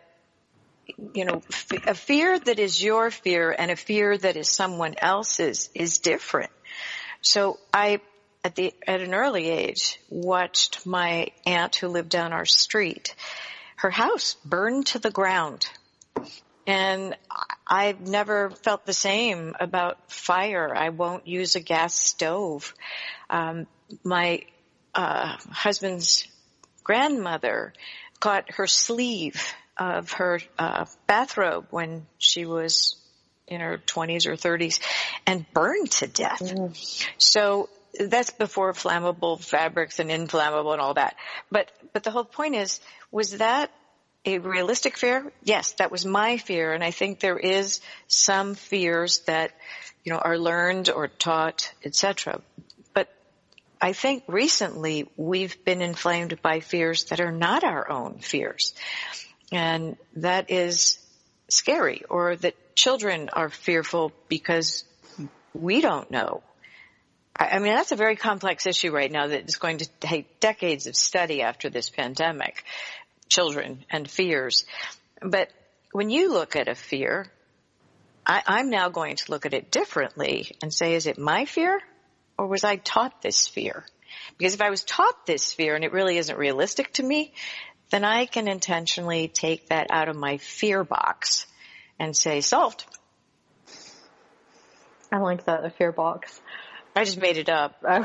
[1.13, 1.41] you know,
[1.85, 6.51] a fear that is your fear and a fear that is someone else's is different.
[7.21, 8.01] So I,
[8.43, 13.15] at the, at an early age, watched my aunt who lived down our street,
[13.77, 15.67] her house burned to the ground.
[16.65, 17.15] And
[17.65, 20.73] I've never felt the same about fire.
[20.75, 22.73] I won't use a gas stove.
[23.29, 23.67] Um,
[24.03, 24.43] my
[24.93, 26.27] uh, husband's
[26.83, 27.73] grandmother
[28.19, 32.95] caught her sleeve of her uh, bathrobe when she was
[33.47, 34.79] in her 20s or 30s
[35.25, 36.41] and burned to death.
[36.41, 37.07] Mm.
[37.17, 41.15] So that's before flammable fabrics and inflammable and all that.
[41.51, 42.79] But but the whole point is
[43.11, 43.71] was that
[44.25, 45.31] a realistic fear?
[45.43, 49.51] Yes, that was my fear and I think there is some fears that
[50.03, 52.41] you know are learned or taught, etc.
[52.93, 53.07] But
[53.81, 58.73] I think recently we've been inflamed by fears that are not our own fears.
[59.51, 60.99] And that is
[61.49, 64.83] scary or that children are fearful because
[65.53, 66.43] we don't know.
[67.39, 70.87] I mean, that's a very complex issue right now that is going to take decades
[70.87, 72.63] of study after this pandemic.
[73.29, 74.65] Children and fears.
[75.21, 75.49] But
[75.91, 77.31] when you look at a fear,
[78.25, 81.79] I, am now going to look at it differently and say, is it my fear
[82.37, 83.85] or was I taught this fear?
[84.37, 87.33] Because if I was taught this fear and it really isn't realistic to me,
[87.89, 91.45] then I can intentionally take that out of my fear box
[91.99, 92.85] and say solved.
[95.11, 96.39] I like that, the fear box.
[96.95, 97.77] I just made it up.
[97.83, 98.01] wow,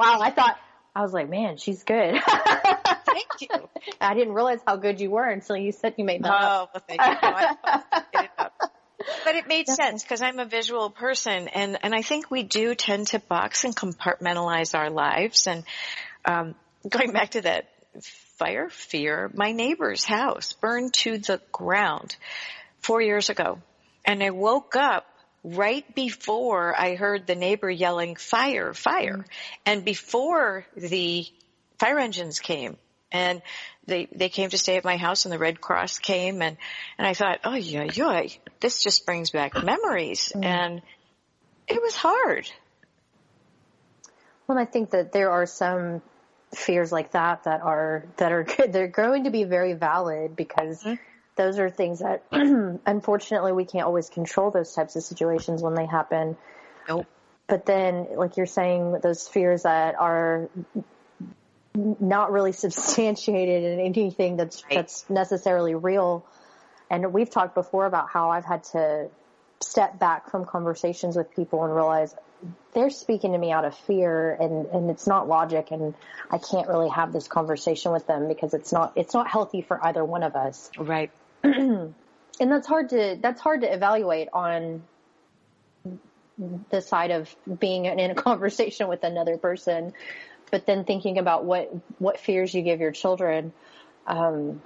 [0.00, 0.56] I thought,
[0.94, 2.20] I was like, man, she's good.
[2.22, 3.68] thank you.
[4.00, 6.70] I didn't realize how good you were until you said you made that oh, up.
[6.74, 7.06] well, thank you.
[7.06, 8.52] No, I it up.
[9.24, 12.74] But it made sense because I'm a visual person and, and I think we do
[12.74, 15.64] tend to box and compartmentalize our lives and,
[16.24, 16.54] um,
[16.88, 17.68] going back to that
[18.38, 22.16] fire fear, my neighbor's house burned to the ground
[22.80, 23.58] four years ago.
[24.04, 25.06] And I woke up
[25.44, 29.18] right before I heard the neighbor yelling, fire, fire.
[29.18, 29.30] Mm-hmm.
[29.66, 31.26] And before the
[31.78, 32.76] fire engines came
[33.10, 33.42] and
[33.86, 36.56] they, they came to stay at my house and the Red Cross came and,
[36.98, 38.26] and I thought, oh yeah, yeah,
[38.60, 40.32] this just brings back memories.
[40.34, 40.44] Mm-hmm.
[40.44, 40.82] And
[41.66, 42.50] it was hard.
[44.46, 46.00] Well, I think that there are some
[46.54, 48.72] fears like that that are that are good.
[48.72, 50.94] They're going to be very valid because mm-hmm.
[51.36, 55.86] those are things that unfortunately we can't always control those types of situations when they
[55.86, 56.36] happen.
[56.88, 57.06] Nope.
[57.46, 60.50] But then, like you're saying, those fears that are
[61.74, 64.74] not really substantiated in anything that's right.
[64.74, 66.26] that's necessarily real.
[66.90, 69.08] And we've talked before about how I've had to
[69.60, 72.14] step back from conversations with people and realize
[72.72, 75.94] they're speaking to me out of fear and, and it's not logic and
[76.30, 79.84] I can't really have this conversation with them because it's not, it's not healthy for
[79.84, 80.70] either one of us.
[80.78, 81.10] Right.
[81.42, 81.94] and
[82.38, 84.82] that's hard to, that's hard to evaluate on
[86.70, 89.92] the side of being in a conversation with another person,
[90.50, 93.52] but then thinking about what, what fears you give your children.
[94.06, 94.62] Um,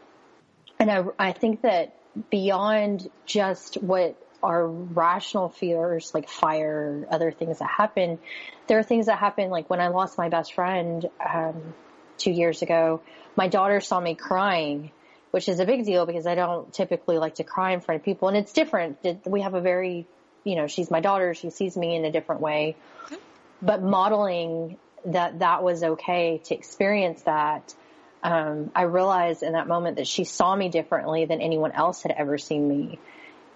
[0.78, 1.96] and I, I think that
[2.30, 8.18] beyond just what are rational fears like fire, other things that happen.
[8.66, 11.74] There are things that happen like when I lost my best friend um,
[12.18, 13.00] two years ago.
[13.36, 14.90] My daughter saw me crying,
[15.30, 18.04] which is a big deal because I don't typically like to cry in front of
[18.04, 18.98] people, and it's different.
[19.24, 20.06] We have a very,
[20.44, 21.34] you know, she's my daughter.
[21.34, 22.76] She sees me in a different way,
[23.60, 27.74] but modeling that that was okay to experience that
[28.22, 32.12] um, I realized in that moment that she saw me differently than anyone else had
[32.12, 32.98] ever seen me.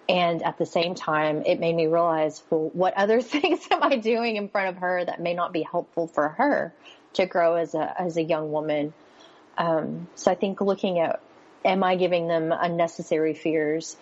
[0.08, 3.96] And at the same time, it made me realize, well, what other things am I
[3.96, 6.72] doing in front of her that may not be helpful for her
[7.14, 8.92] to grow as a as a young woman?
[9.58, 11.20] Um, so I think looking at,
[11.64, 13.96] am I giving them unnecessary fears,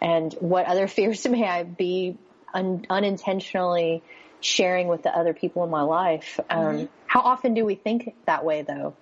[0.00, 2.16] and what other fears may I be
[2.54, 4.02] un- unintentionally
[4.40, 6.40] sharing with the other people in my life?
[6.48, 6.84] Um, mm-hmm.
[7.06, 8.94] How often do we think that way, though?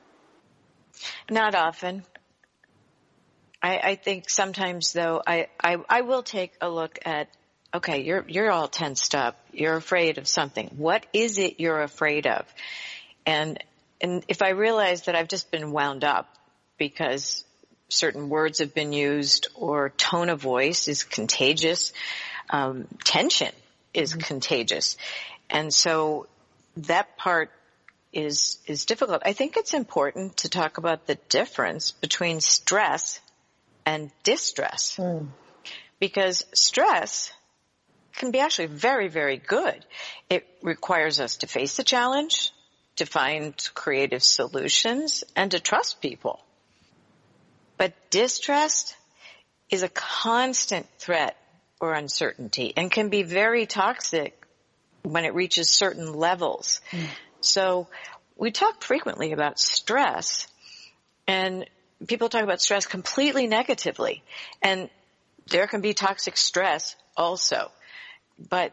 [1.31, 2.05] Not often.
[3.63, 7.29] I, I think sometimes though, I, I, I will take a look at,
[7.75, 9.39] okay, you're, you're all tensed up.
[9.53, 10.69] You're afraid of something.
[10.77, 12.47] What is it you're afraid of?
[13.27, 13.63] And,
[14.01, 16.29] and if I realize that I've just been wound up
[16.79, 17.45] because
[17.89, 21.93] certain words have been used or tone of voice is contagious,
[22.51, 23.53] um, tension
[23.93, 24.21] is mm-hmm.
[24.21, 24.97] contagious.
[25.51, 26.27] And so
[26.77, 27.51] that part
[28.13, 29.23] is is difficult.
[29.25, 33.21] I think it's important to talk about the difference between stress
[33.89, 34.97] and distress.
[34.99, 35.29] Mm.
[35.99, 37.33] Because stress
[38.15, 39.83] can be actually very, very good.
[40.29, 42.53] It requires us to face the challenge,
[42.97, 46.39] to find creative solutions, and to trust people.
[47.79, 48.95] But distress
[49.71, 51.37] is a constant threat
[51.81, 54.35] or uncertainty and can be very toxic
[55.03, 56.83] when it reaches certain levels.
[56.91, 57.07] Mm.
[57.41, 57.89] So
[58.37, 60.47] we talk frequently about stress
[61.27, 61.65] and
[62.07, 64.23] people talk about stress completely negatively
[64.63, 64.89] and
[65.49, 67.71] there can be toxic stress also.
[68.39, 68.73] But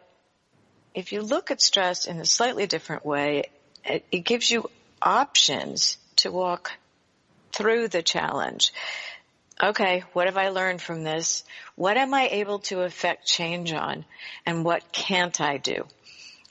[0.93, 3.49] if you look at stress in a slightly different way,
[3.83, 4.69] it, it gives you
[5.01, 6.71] options to walk
[7.51, 8.73] through the challenge.
[9.61, 11.43] Okay, what have I learned from this?
[11.75, 14.05] What am I able to affect change on?
[14.45, 15.85] And what can't I do?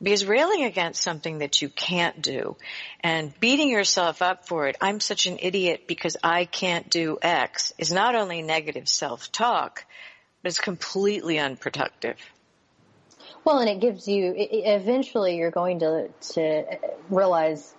[0.02, 2.56] Because railing against something that you can't do
[3.00, 7.72] and beating yourself up for it, I'm such an idiot because I can't do X,
[7.78, 9.84] is not only negative self-talk,
[10.42, 12.16] but it's completely unproductive.
[13.44, 16.76] Well, and it gives you, eventually you're going to, to uh,
[17.10, 17.74] realize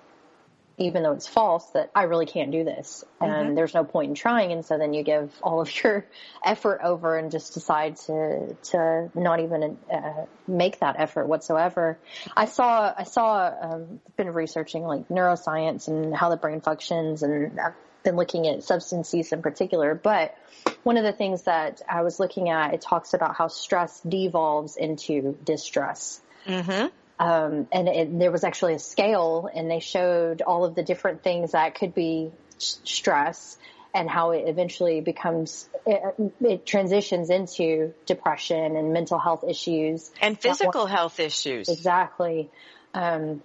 [0.77, 3.55] even though it's false, that I really can't do this and mm-hmm.
[3.55, 4.51] there's no point in trying.
[4.51, 6.05] And so then you give all of your
[6.45, 11.97] effort over and just decide to, to not even uh, make that effort whatsoever.
[12.35, 17.59] I saw, I saw, um, been researching like neuroscience and how the brain functions and
[17.59, 17.73] I've
[18.03, 20.37] been looking at substance use in particular, but
[20.83, 24.77] one of the things that I was looking at, it talks about how stress devolves
[24.77, 26.21] into distress.
[26.45, 26.87] Mm-hmm.
[27.19, 31.23] Um, and it, there was actually a scale and they showed all of the different
[31.23, 33.57] things that could be stress
[33.93, 36.01] and how it eventually becomes, it,
[36.41, 40.11] it transitions into depression and mental health issues.
[40.21, 41.69] And physical health issues.
[41.69, 42.49] Exactly.
[42.93, 43.41] Um,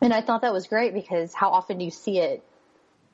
[0.00, 2.42] and I thought that was great because how often do you see it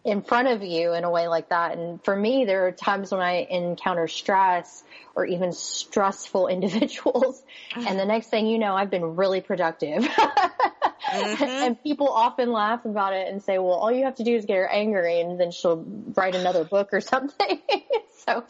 [0.04, 1.78] in front of you in a way like that.
[1.78, 4.82] And for me, there are times when I encounter stress
[5.14, 7.42] or even stressful individuals.
[7.74, 10.02] And the next thing you know, I've been really productive.
[10.02, 11.44] mm-hmm.
[11.44, 14.44] And people often laugh about it and say, well, all you have to do is
[14.44, 15.84] get her angry and then she'll
[16.16, 17.60] write another book or something.
[18.26, 18.44] so,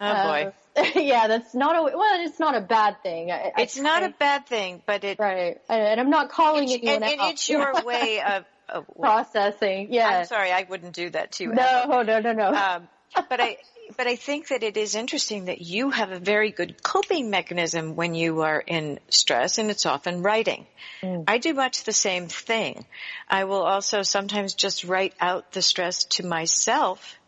[0.00, 0.52] oh boy.
[0.76, 3.30] Uh, yeah, that's not a, well, it's not a bad thing.
[3.30, 5.58] I, it's I, not a bad thing, but it, right.
[5.68, 9.88] And I'm not calling it, and, and it's your way of, oh, processing.
[9.90, 10.20] Yeah.
[10.20, 11.52] I'm sorry, I wouldn't do that to you.
[11.52, 12.48] No, no, no, no.
[12.48, 12.88] Um,
[13.28, 13.58] but I,
[13.96, 17.96] but I think that it is interesting that you have a very good coping mechanism
[17.96, 20.66] when you are in stress, and it's often writing.
[21.02, 21.24] Mm.
[21.28, 22.84] I do much the same thing.
[23.28, 27.18] I will also sometimes just write out the stress to myself,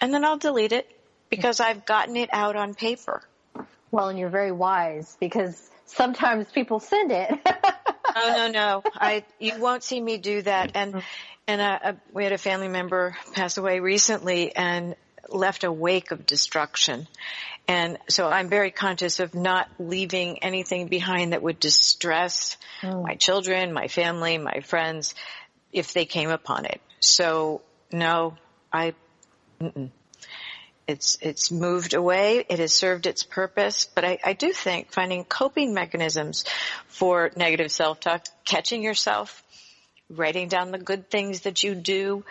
[0.00, 0.88] and then I'll delete it
[1.30, 3.22] because I've gotten it out on paper.
[3.90, 7.30] Well, and you're very wise because sometimes people send it.
[8.14, 10.72] oh no, no, I you won't see me do that.
[10.74, 11.02] And
[11.46, 14.94] and uh, we had a family member pass away recently and
[15.28, 17.06] left a wake of destruction.
[17.68, 23.02] And so I'm very conscious of not leaving anything behind that would distress mm.
[23.02, 25.14] my children, my family, my friends,
[25.72, 26.80] if they came upon it.
[27.00, 28.34] So no,
[28.72, 28.94] I,
[29.60, 29.90] mm-mm.
[30.92, 32.44] It's, it's moved away.
[32.48, 33.88] It has served its purpose.
[33.94, 36.44] But I, I do think finding coping mechanisms
[36.86, 39.42] for negative self-talk, catching yourself,
[40.08, 42.24] writing down the good things that you do.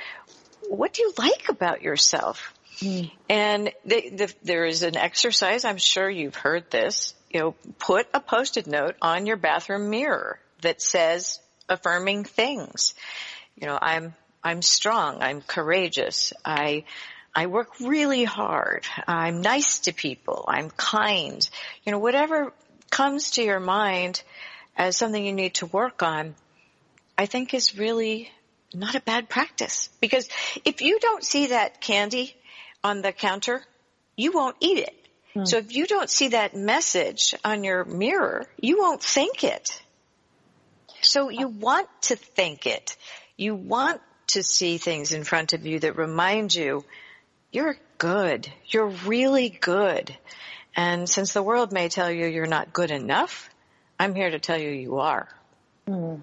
[0.70, 2.54] What do you like about yourself?
[2.80, 3.12] Mm.
[3.30, 5.66] And the, the, there is an exercise.
[5.66, 7.14] I'm sure you've heard this.
[7.30, 11.40] You know, put a post-it note on your bathroom mirror that says
[11.70, 12.94] affirming things.
[13.56, 15.22] You know, I'm I'm strong.
[15.22, 16.34] I'm courageous.
[16.44, 16.84] I
[17.34, 18.86] I work really hard.
[19.08, 20.46] I'm nice to people.
[20.48, 21.48] I'm kind.
[21.86, 22.54] You know, whatever
[22.90, 24.22] comes to your mind
[24.76, 26.36] as something you need to work on,
[27.18, 28.30] I think is really
[28.74, 30.28] not a bad practice because
[30.66, 32.36] if you don't see that candy
[32.84, 33.64] on the counter,
[34.16, 35.08] you won't eat it.
[35.34, 35.46] Hmm.
[35.46, 39.82] So if you don't see that message on your mirror, you won't think it.
[41.02, 42.96] So you want to think it.
[43.38, 46.86] You want to see things in front of you that remind you
[47.52, 48.52] you're good.
[48.68, 50.16] You're really good.
[50.76, 53.50] And since the world may tell you you're not good enough,
[54.00, 55.28] I'm here to tell you you are.
[55.88, 56.22] Mm.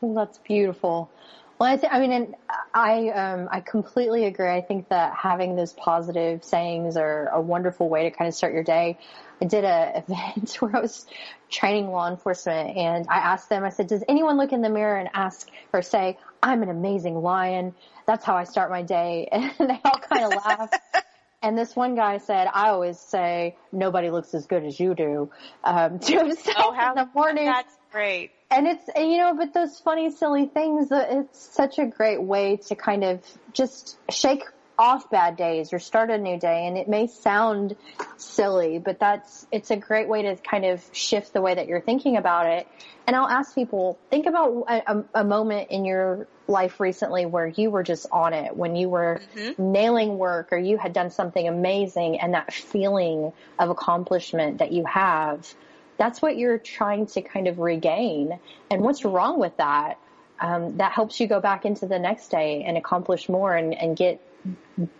[0.00, 1.10] Well, that's beautiful.
[1.58, 2.34] Well, I, th- I mean, and
[2.74, 4.48] I um, I completely agree.
[4.48, 8.52] I think that having those positive sayings are a wonderful way to kind of start
[8.52, 8.98] your day.
[9.40, 11.06] I did a event where I was
[11.50, 13.62] training law enforcement, and I asked them.
[13.62, 17.22] I said, "Does anyone look in the mirror and ask or say, I'm an amazing
[17.22, 17.74] lion.
[18.06, 19.28] That's how I start my day.
[19.32, 20.76] And they all kind of laughed.
[21.44, 25.28] And this one guy said, I always say, nobody looks as good as you do,
[25.64, 27.46] um, to himself oh, how, in the morning.
[27.46, 28.30] That's great.
[28.48, 32.76] And it's, you know, but those funny, silly things, it's such a great way to
[32.76, 34.44] kind of just shake
[34.82, 36.66] off bad days or start a new day.
[36.66, 37.76] And it may sound
[38.16, 41.80] silly, but that's, it's a great way to kind of shift the way that you're
[41.80, 42.66] thinking about it.
[43.06, 47.70] And I'll ask people, think about a, a moment in your life recently where you
[47.70, 49.72] were just on it, when you were mm-hmm.
[49.72, 54.84] nailing work or you had done something amazing and that feeling of accomplishment that you
[54.84, 55.54] have.
[55.96, 58.40] That's what you're trying to kind of regain.
[58.68, 59.98] And what's wrong with that?
[60.40, 63.96] Um, that helps you go back into the next day and accomplish more and, and
[63.96, 64.20] get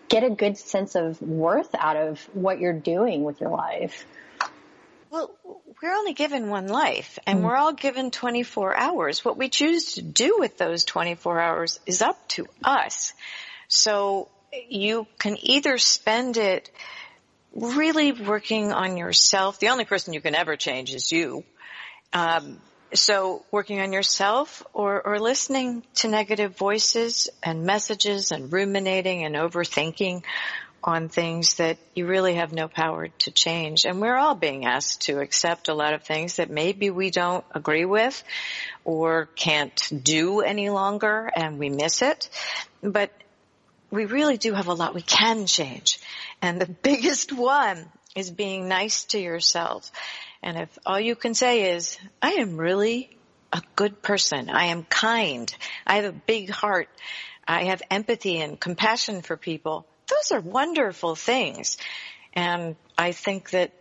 [0.09, 4.07] get a good sense of worth out of what you're doing with your life.
[5.11, 5.31] Well,
[5.83, 7.43] we're only given one life and mm.
[7.43, 9.25] we're all given 24 hours.
[9.25, 13.13] What we choose to do with those 24 hours is up to us.
[13.69, 14.29] So
[14.69, 16.71] you can either spend it
[17.55, 19.59] really working on yourself.
[19.59, 21.45] The only person you can ever change is you.
[22.13, 22.61] Um,
[22.95, 29.35] so working on yourself or, or listening to negative voices and messages and ruminating and
[29.35, 30.23] overthinking
[30.85, 33.85] on things that you really have no power to change.
[33.85, 37.45] And we're all being asked to accept a lot of things that maybe we don't
[37.55, 38.23] agree with
[38.85, 42.29] or can't do any longer and we miss it.
[42.83, 43.13] But
[43.91, 46.01] we really do have a lot we can change.
[46.41, 47.87] And the biggest one
[48.17, 49.91] is being nice to yourself
[50.43, 53.11] and if all you can say is, I am really
[53.53, 54.51] a good person.
[54.51, 55.55] I am kind.
[55.87, 56.89] I have a big heart.
[57.47, 59.87] I have empathy and compassion for people.
[60.09, 61.77] Those are wonderful things.
[62.33, 63.73] And I think that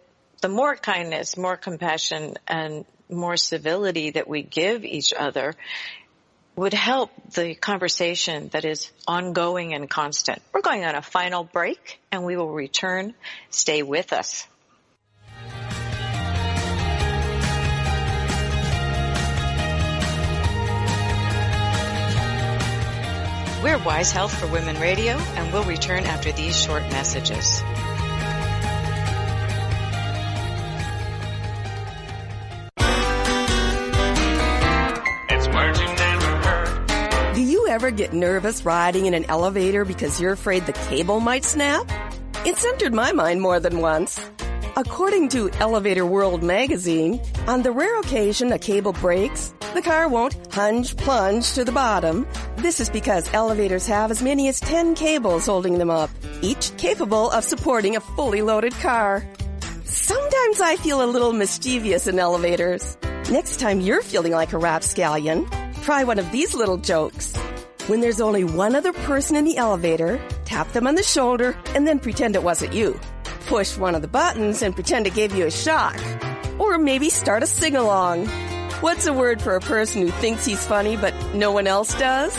[0.41, 5.55] the more kindness, more compassion, and more civility that we give each other
[6.55, 10.41] would help the conversation that is ongoing and constant.
[10.53, 13.14] We're going on a final break and we will return.
[13.49, 14.47] Stay with us.
[23.64, 27.62] We're Wise Health for Women Radio, and we'll return after these short messages.
[37.36, 41.45] Do you ever get nervous riding in an elevator because you're afraid the cable might
[41.45, 41.88] snap?
[42.43, 44.20] It's entered my mind more than once.
[44.78, 50.38] According to Elevator World magazine, on the rare occasion a cable breaks, the car won't
[50.53, 52.26] hunge plunge to the bottom.
[52.55, 56.09] This is because elevators have as many as 10 cables holding them up,
[56.41, 59.28] each capable of supporting a fully loaded car.
[59.84, 62.97] Sometimes I feel a little mischievous in elevators.
[63.30, 65.49] Next time you're feeling like a rapscallion,
[65.82, 67.36] try one of these little jokes.
[67.88, 71.86] When there's only one other person in the elevator, tap them on the shoulder and
[71.86, 72.97] then pretend it wasn't you.
[73.52, 75.99] Push one of the buttons and pretend it gave you a shock.
[76.58, 78.28] Or maybe start a sing-along.
[78.80, 82.34] What's a word for a person who thinks he's funny but no one else does?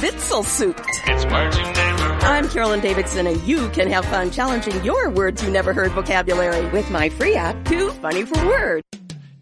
[0.00, 0.80] Witzelsucht.
[1.08, 2.24] It's words you never heard.
[2.24, 6.70] I'm Carolyn Davidson and you can have fun challenging your words you never heard vocabulary
[6.70, 8.82] with my free app, Too Funny for Words.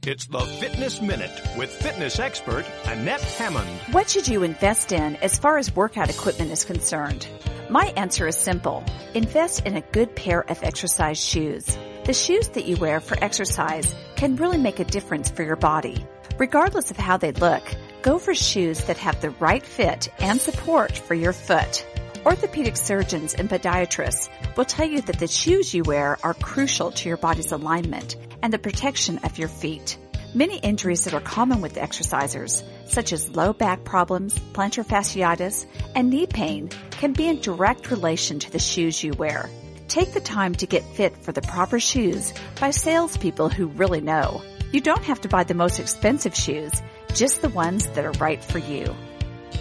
[0.05, 3.71] It's the Fitness Minute with fitness expert Annette Hammond.
[3.93, 7.29] What should you invest in as far as workout equipment is concerned?
[7.73, 8.85] My answer is simple.
[9.15, 11.79] Invest in a good pair of exercise shoes.
[12.05, 16.07] The shoes that you wear for exercise can really make a difference for your body.
[16.37, 17.63] Regardless of how they look,
[18.03, 21.87] go for shoes that have the right fit and support for your foot.
[22.27, 27.09] Orthopedic surgeons and podiatrists will tell you that the shoes you wear are crucial to
[27.09, 29.97] your body's alignment and the protection of your feet.
[30.35, 36.11] Many injuries that are common with exercisers, such as low back problems, plantar fasciitis, and
[36.11, 39.49] knee pain, can be in direct relation to the shoes you wear.
[39.89, 44.43] Take the time to get fit for the proper shoes by salespeople who really know.
[44.73, 46.73] You don't have to buy the most expensive shoes,
[47.15, 48.95] just the ones that are right for you.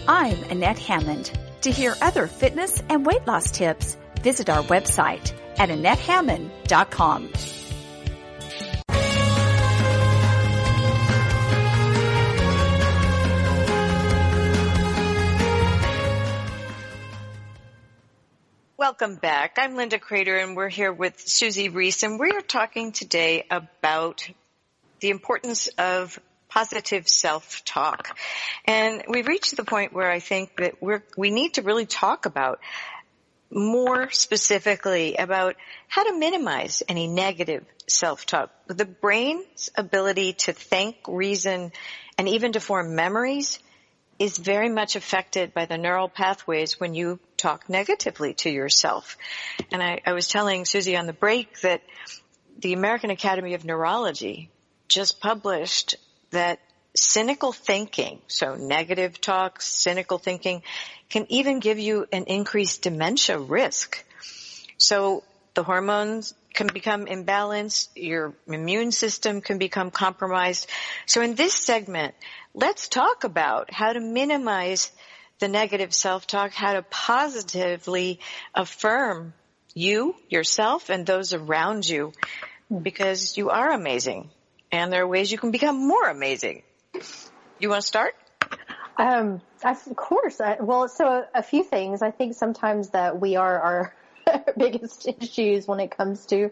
[0.08, 1.30] I'm Annette Hammond.
[1.62, 7.61] To hear other fitness and weight loss tips, visit our website at AnnetteHammond.com.
[18.82, 19.58] Welcome back.
[19.58, 24.28] I'm Linda Kreter and we're here with Susie Reece and we're talking today about
[24.98, 26.18] the importance of
[26.48, 28.18] positive self-talk.
[28.64, 32.26] And we've reached the point where I think that we're, we need to really talk
[32.26, 32.58] about
[33.52, 35.54] more specifically about
[35.86, 38.50] how to minimize any negative self-talk.
[38.66, 41.70] The brain's ability to think, reason,
[42.18, 43.60] and even to form memories
[44.22, 49.16] is very much affected by the neural pathways when you talk negatively to yourself.
[49.72, 51.82] And I, I was telling Susie on the break that
[52.56, 54.48] the American Academy of Neurology
[54.86, 55.96] just published
[56.30, 56.60] that
[56.94, 60.62] cynical thinking, so negative talk, cynical thinking,
[61.10, 64.04] can even give you an increased dementia risk.
[64.78, 70.68] So the hormones can become imbalanced, your immune system can become compromised.
[71.06, 72.14] So in this segment,
[72.54, 74.90] let's talk about how to minimize
[75.38, 78.20] the negative self-talk, how to positively
[78.54, 79.34] affirm
[79.74, 82.12] you, yourself, and those around you
[82.82, 84.30] because you are amazing
[84.70, 86.62] and there are ways you can become more amazing.
[87.58, 88.14] You want to start?
[88.96, 90.40] Um, of course.
[90.40, 92.02] I, well, so a, a, few things.
[92.02, 93.94] I think sometimes that we are our
[94.56, 96.50] biggest issues when it comes to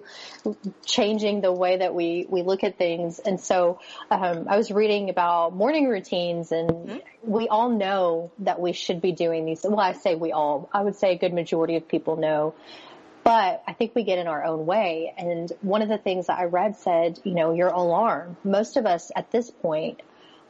[0.85, 3.19] changing the way that we, we look at things.
[3.19, 6.99] And so, um, I was reading about morning routines and mm-hmm.
[7.23, 9.65] we all know that we should be doing these.
[9.65, 12.55] Well, I say we all, I would say a good majority of people know.
[13.23, 15.13] But I think we get in our own way.
[15.17, 18.39] And one of the things that I read said, you know, your alarm.
[18.45, 20.01] Most of us at this point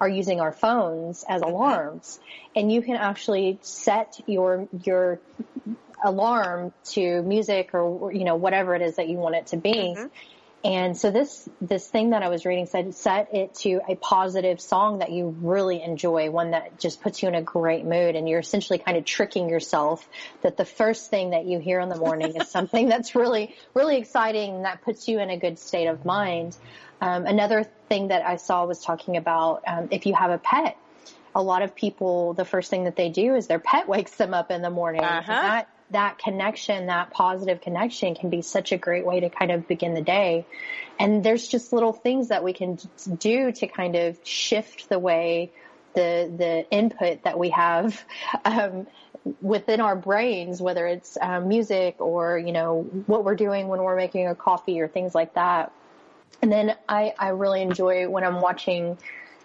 [0.01, 2.19] are using our phones as alarms
[2.57, 5.21] and you can actually set your, your
[6.05, 9.95] alarm to music or, you know, whatever it is that you want it to be.
[9.97, 10.07] Mm-hmm.
[10.63, 14.61] And so this, this thing that I was reading said set it to a positive
[14.61, 18.15] song that you really enjoy, one that just puts you in a great mood.
[18.15, 20.07] And you're essentially kind of tricking yourself
[20.43, 23.97] that the first thing that you hear in the morning is something that's really, really
[23.97, 26.57] exciting that puts you in a good state of mind.
[27.01, 30.77] Um, another thing that I saw was talking about um, if you have a pet,
[31.35, 34.35] a lot of people, the first thing that they do is their pet wakes them
[34.35, 35.03] up in the morning.
[35.03, 35.27] Uh-huh.
[35.27, 39.67] That that connection, that positive connection can be such a great way to kind of
[39.67, 40.47] begin the day.
[40.99, 42.79] And there's just little things that we can
[43.19, 45.51] do to kind of shift the way
[45.95, 48.05] the the input that we have
[48.45, 48.87] um,
[49.41, 53.97] within our brains, whether it's um, music or you know what we're doing when we're
[53.97, 55.73] making a coffee or things like that.
[56.43, 58.97] And then I, I really enjoy when I'm watching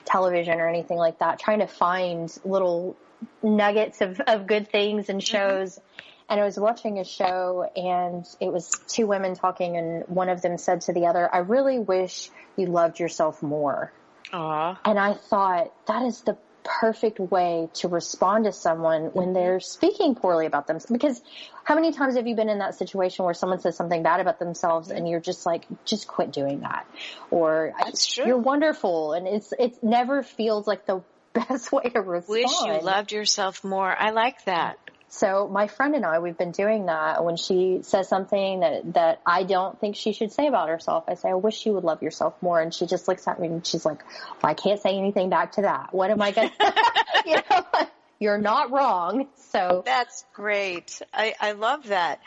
[0.06, 2.96] television or anything like that, trying to find little
[3.42, 5.32] nuggets of, of good things and mm-hmm.
[5.32, 5.80] shows.
[6.28, 10.42] And I was watching a show and it was two women talking and one of
[10.42, 13.92] them said to the other, I really wish you loved yourself more.
[14.34, 14.78] Aww.
[14.84, 20.16] And I thought that is the perfect way to respond to someone when they're speaking
[20.16, 20.92] poorly about themselves.
[20.92, 21.22] Because
[21.64, 24.40] how many times have you been in that situation where someone says something bad about
[24.40, 26.88] themselves and you're just like, just quit doing that?
[27.30, 27.74] Or
[28.18, 31.04] you're wonderful and it's, it never feels like the
[31.34, 32.46] best way to respond.
[32.46, 33.96] Wish you loved yourself more.
[33.96, 34.80] I like that.
[35.16, 37.24] So my friend and I, we've been doing that.
[37.24, 41.14] When she says something that that I don't think she should say about herself, I
[41.14, 43.66] say, "I wish you would love yourself more." And she just looks at me and
[43.66, 45.94] she's like, well, "I can't say anything back to that.
[45.94, 46.74] What am I going to?"
[47.26, 47.64] you know,
[48.20, 49.30] you're not wrong.
[49.52, 51.02] So that's great.
[51.14, 52.20] I, I love that.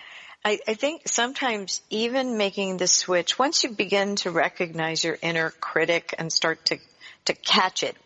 [0.42, 5.50] I, I think sometimes even making the switch, once you begin to recognize your inner
[5.50, 6.78] critic and start to
[7.26, 7.96] to catch it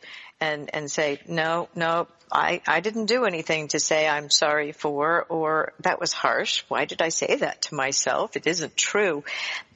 [0.40, 5.24] and and say no no I, I didn't do anything to say I'm sorry for
[5.28, 6.64] or that was harsh.
[6.68, 8.36] Why did I say that to myself?
[8.36, 9.24] It isn't true.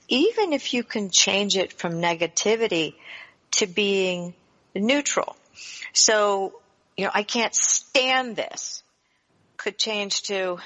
[0.08, 2.94] Even if you can change it from negativity
[3.52, 4.34] to being
[4.74, 5.36] neutral.
[5.92, 6.60] So,
[6.96, 8.82] you know, I can't stand this
[9.56, 10.58] could change to,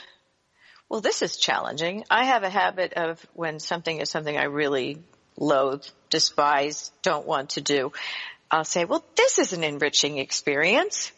[0.88, 2.04] well, this is challenging.
[2.10, 4.98] I have a habit of when something is something I really
[5.38, 7.92] loathe, despise, don't want to do,
[8.50, 11.12] I'll say, well, this is an enriching experience.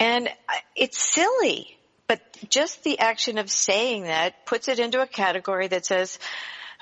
[0.00, 0.28] And
[0.74, 1.76] it's silly,
[2.08, 6.18] but just the action of saying that puts it into a category that says,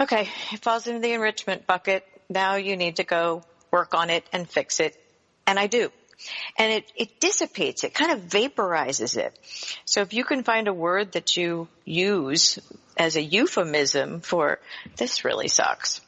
[0.01, 2.07] okay, it falls into the enrichment bucket.
[2.29, 4.99] Now you need to go work on it and fix it.
[5.47, 5.91] And I do.
[6.57, 9.37] And it, it dissipates it, kind of vaporizes it.
[9.85, 12.59] So if you can find a word that you use
[12.97, 14.61] as a euphemism for
[14.97, 16.01] this really sucks,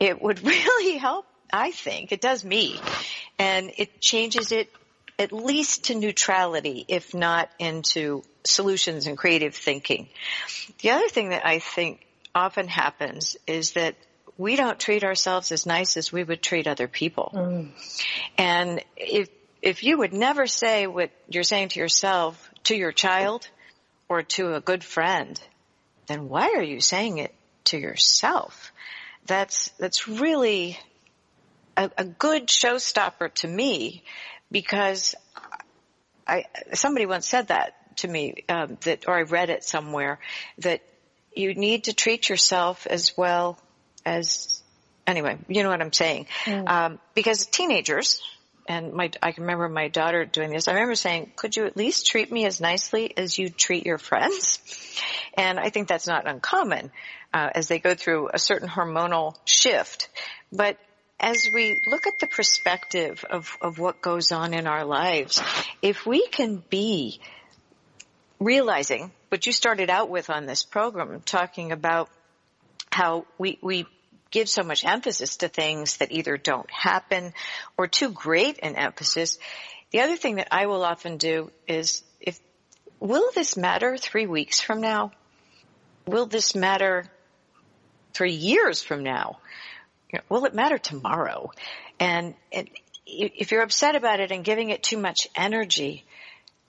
[0.00, 2.12] it would really help, I think.
[2.12, 2.80] It does me.
[3.38, 4.72] And it changes it
[5.18, 10.08] at least to neutrality, if not into solutions and creative thinking.
[10.80, 13.96] The other thing that I think often happens is that
[14.36, 17.32] we don't treat ourselves as nice as we would treat other people.
[17.34, 17.70] Mm.
[18.36, 19.28] And if
[19.62, 23.48] if you would never say what you're saying to yourself to your child
[24.08, 25.40] or to a good friend,
[26.06, 28.72] then why are you saying it to yourself?
[29.24, 30.78] That's that's really
[31.76, 34.04] a, a good showstopper to me
[34.50, 35.14] because
[36.26, 36.44] I
[36.74, 40.18] somebody once said that to me um, that or I read it somewhere
[40.58, 40.82] that
[41.34, 43.58] you need to treat yourself as well
[44.04, 44.62] as
[45.06, 46.26] anyway you know what I'm saying.
[46.44, 46.68] Mm.
[46.68, 48.20] um, because teenagers
[48.68, 51.76] and my I can remember my daughter doing this I remember saying could you at
[51.76, 54.60] least treat me as nicely as you treat your friends?
[55.38, 56.90] And I think that's not uncommon
[57.34, 60.08] uh, as they go through a certain hormonal shift.
[60.50, 60.78] But
[61.18, 65.42] as we look at the perspective of, of what goes on in our lives,
[65.82, 67.20] if we can be
[68.38, 72.10] realizing what you started out with on this program, talking about
[72.92, 73.86] how we, we
[74.30, 77.32] give so much emphasis to things that either don't happen
[77.78, 79.38] or too great an emphasis.
[79.90, 82.38] The other thing that I will often do is if,
[83.00, 85.12] will this matter three weeks from now?
[86.06, 87.06] Will this matter
[88.12, 89.38] three years from now?
[90.16, 91.50] You know, will it matter tomorrow?
[92.00, 92.68] And, and
[93.06, 96.04] if you're upset about it and giving it too much energy,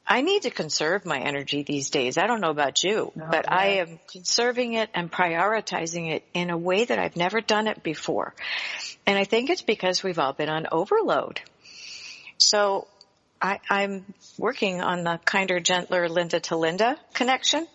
[0.05, 2.17] I need to conserve my energy these days.
[2.17, 6.49] I don't know about you, no, but I am conserving it and prioritizing it in
[6.49, 8.33] a way that I've never done it before.
[9.05, 11.41] And I think it's because we've all been on overload.
[12.37, 12.87] So
[13.41, 14.05] I, I'm
[14.37, 17.67] working on the kinder, gentler Linda to Linda connection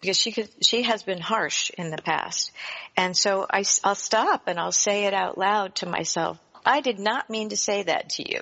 [0.00, 2.52] because she could, she has been harsh in the past.
[2.96, 6.38] And so I, I'll stop and I'll say it out loud to myself.
[6.64, 8.40] I did not mean to say that to you,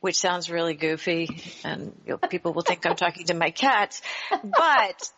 [0.00, 4.00] which sounds really goofy and you know, people will think I'm talking to my cats,
[4.30, 5.10] but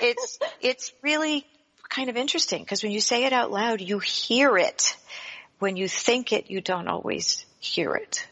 [0.00, 1.44] it's, it's really
[1.88, 4.96] kind of interesting because when you say it out loud, you hear it.
[5.58, 8.26] When you think it, you don't always hear it.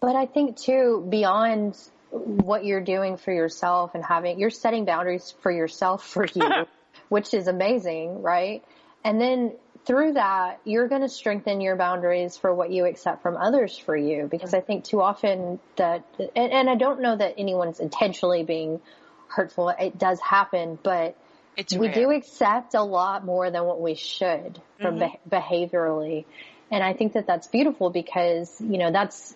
[0.00, 1.76] But I think too, beyond
[2.12, 6.66] what you're doing for yourself and having, you're setting boundaries for yourself for you,
[7.08, 8.62] which is amazing, right?
[9.04, 9.52] And then
[9.84, 13.96] through that, you're going to strengthen your boundaries for what you accept from others for
[13.96, 14.28] you.
[14.30, 16.04] Because I think too often that,
[16.36, 18.80] and, and I don't know that anyone's intentionally being
[19.28, 19.70] hurtful.
[19.70, 21.16] It does happen, but
[21.56, 25.28] it's we do accept a lot more than what we should from mm-hmm.
[25.28, 26.24] be- behaviorally.
[26.70, 29.34] And I think that that's beautiful because, you know, that's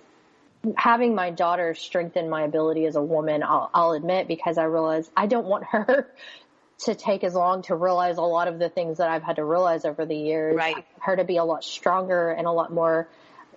[0.76, 5.10] having my daughter strengthen my ability as a woman, I'll, I'll admit, because I realize
[5.16, 6.12] I don't want her
[6.78, 9.44] to take as long to realize a lot of the things that I've had to
[9.44, 10.56] realize over the years.
[10.56, 10.84] Right.
[11.00, 13.08] Her to be a lot stronger and a lot more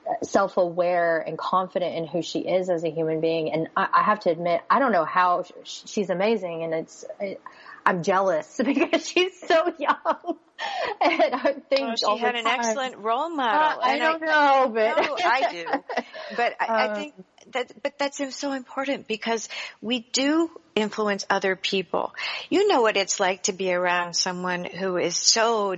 [0.09, 3.51] uh, self-aware and confident in who she is as a human being.
[3.51, 7.41] And I, I have to admit, I don't know how she's amazing and it's, it,
[7.85, 10.37] I'm jealous because she's so young.
[11.01, 13.79] and I think well, she had an excellent role model.
[13.81, 15.65] Uh, I don't I, know, but no, I do.
[16.35, 17.13] But I, um, I think
[17.53, 19.49] that, but that's so important because
[19.81, 22.13] we do influence other people.
[22.49, 25.77] You know what it's like to be around someone who is so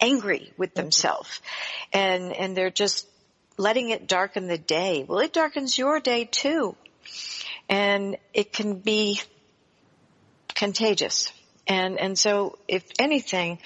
[0.00, 0.82] angry with mm-hmm.
[0.82, 1.40] themselves
[1.94, 3.06] and, and they're just
[3.56, 5.04] letting it darken the day.
[5.08, 6.76] Well, it darkens your day too.
[7.68, 9.20] And it can be
[10.54, 11.32] contagious.
[11.66, 13.58] And, and so if anything,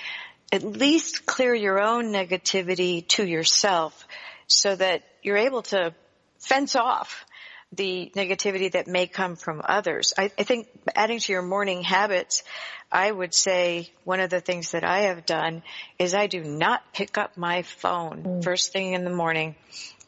[0.52, 4.06] at least clear your own negativity to yourself
[4.46, 5.94] so that you're able to
[6.38, 7.24] fence off
[7.72, 10.14] the negativity that may come from others.
[10.16, 12.44] I, I, think adding to your morning habits,
[12.92, 15.62] I would say one of the things that I have done
[15.98, 18.44] is I do not pick up my phone mm.
[18.44, 19.56] first thing in the morning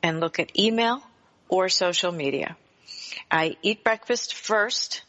[0.03, 1.03] and look at email
[1.49, 2.57] or social media.
[3.31, 5.03] I eat breakfast first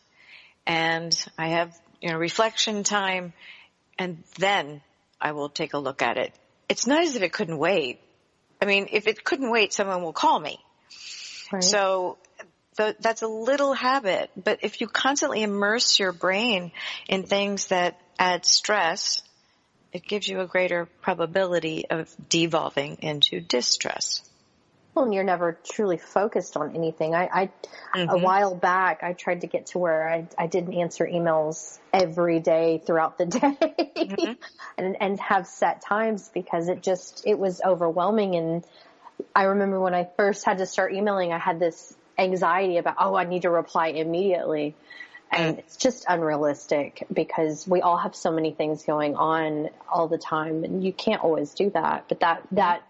[0.66, 3.34] and I have, you know, reflection time
[3.98, 4.82] and then
[5.20, 6.34] I will take a look at it.
[6.70, 8.00] It's not as if it couldn't wait.
[8.62, 10.60] I mean, if it couldn't wait, someone will call me.
[11.52, 11.64] Right.
[11.64, 12.18] So
[12.76, 16.72] that's a little habit, but if you constantly immerse your brain
[17.10, 19.22] in things that add stress,
[19.92, 24.24] it gives you a greater probability of devolving into distress.
[25.04, 27.16] And you're never truly focused on anything.
[27.16, 27.50] I, I
[27.98, 28.10] mm-hmm.
[28.10, 32.40] a while back, I tried to get to where I, I didn't answer emails every
[32.40, 34.34] day throughout the day mm-hmm.
[34.78, 38.36] and, and have set times because it just, it was overwhelming.
[38.36, 38.66] And
[39.36, 43.16] I remember when I first had to start emailing, I had this anxiety about, oh,
[43.16, 44.76] I need to reply immediately.
[45.32, 45.60] And mm.
[45.60, 50.64] it's just unrealistic because we all have so many things going on all the time
[50.64, 52.06] and you can't always do that.
[52.10, 52.84] But that, that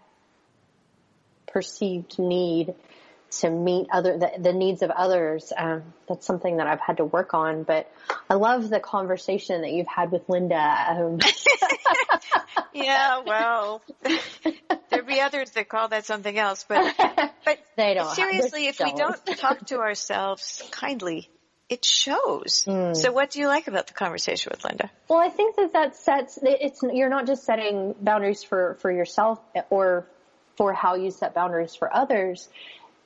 [1.52, 2.74] perceived need
[3.30, 5.52] to meet other the, the needs of others.
[5.56, 7.62] Um, that's something that I've had to work on.
[7.62, 7.90] But
[8.28, 10.56] I love the conversation that you've had with Linda.
[10.56, 11.18] Um,
[12.72, 13.82] yeah, well,
[14.90, 16.94] there'd be others that call that something else, but
[17.44, 18.14] but they don't.
[18.14, 21.30] Seriously, if we don't talk to ourselves kindly,
[21.68, 22.64] it shows.
[22.66, 22.96] Mm.
[22.96, 24.90] So what do you like about the conversation with Linda?
[25.08, 29.38] Well, I think that that sets, it's, you're not just setting boundaries for, for yourself
[29.70, 30.08] or
[30.60, 32.46] for how you set boundaries for others,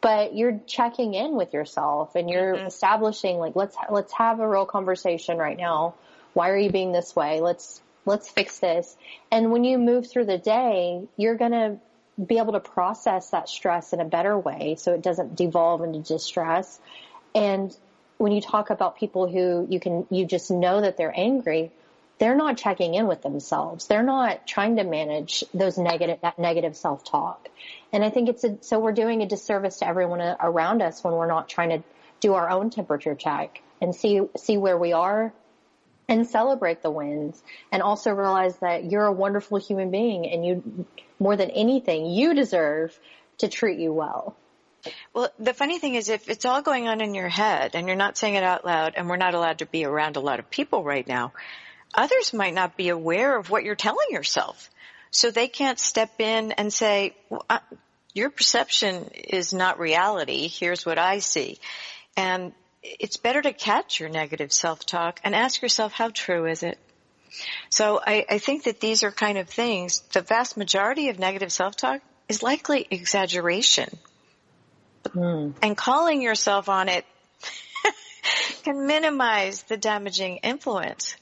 [0.00, 2.66] but you're checking in with yourself and you're mm-hmm.
[2.66, 5.94] establishing like, let's, let's have a real conversation right now.
[6.32, 7.40] Why are you being this way?
[7.40, 8.96] Let's, let's fix this.
[9.30, 11.76] And when you move through the day, you're going to
[12.20, 16.00] be able to process that stress in a better way so it doesn't devolve into
[16.00, 16.80] distress.
[17.36, 17.72] And
[18.18, 21.70] when you talk about people who you can, you just know that they're angry,
[22.18, 23.86] they're not checking in with themselves.
[23.86, 27.48] They're not trying to manage those negative, that negative self-talk.
[27.92, 31.14] And I think it's a, so we're doing a disservice to everyone around us when
[31.14, 31.82] we're not trying to
[32.20, 35.32] do our own temperature check and see, see where we are
[36.08, 37.42] and celebrate the wins
[37.72, 40.86] and also realize that you're a wonderful human being and you,
[41.18, 42.98] more than anything, you deserve
[43.38, 44.36] to treat you well.
[45.14, 47.96] Well, the funny thing is if it's all going on in your head and you're
[47.96, 50.50] not saying it out loud and we're not allowed to be around a lot of
[50.50, 51.32] people right now,
[51.96, 54.70] others might not be aware of what you're telling yourself.
[55.10, 57.60] So they can't step in and say, well, uh,
[58.14, 60.48] your perception is not reality.
[60.48, 61.58] Here's what I see.
[62.16, 66.78] And it's better to catch your negative self-talk and ask yourself, how true is it?
[67.70, 71.52] So I, I think that these are kind of things, the vast majority of negative
[71.52, 73.88] self-talk is likely exaggeration
[75.10, 75.54] Mm.
[75.62, 77.04] And calling yourself on it
[78.64, 81.16] can minimize the damaging influence.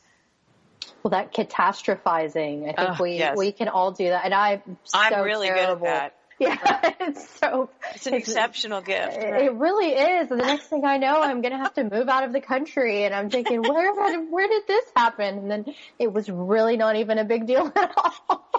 [1.02, 3.36] Well, that catastrophizing, I think we yes.
[3.36, 5.86] we can all do that, and I'm so I'm really terrible.
[5.86, 6.16] good at that.
[6.42, 9.16] Yeah, it's so it's an it's, exceptional gift.
[9.16, 9.44] Right?
[9.44, 10.28] It really is.
[10.28, 12.40] And the next thing I know, I'm going to have to move out of the
[12.40, 13.94] country, and I'm thinking, where
[14.28, 15.38] where did this happen?
[15.38, 18.50] And then it was really not even a big deal at all.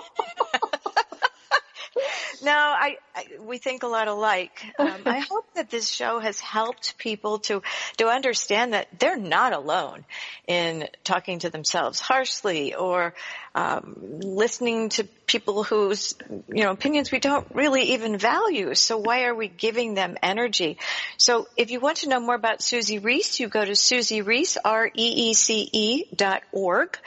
[2.44, 4.64] No, I, I, we think a lot alike.
[4.78, 7.62] Um, I hope that this show has helped people to
[7.98, 10.06] to understand that they're not alone
[10.48, 13.14] in talking to themselves harshly or
[13.56, 16.16] um, listening to people whose
[16.48, 18.74] you know opinions we don't really even value.
[18.74, 20.78] So why are we giving them energy?
[21.18, 24.58] So if you want to know more about Susie Reece, you go to Susie Reece
[24.64, 26.98] R E E C E dot org,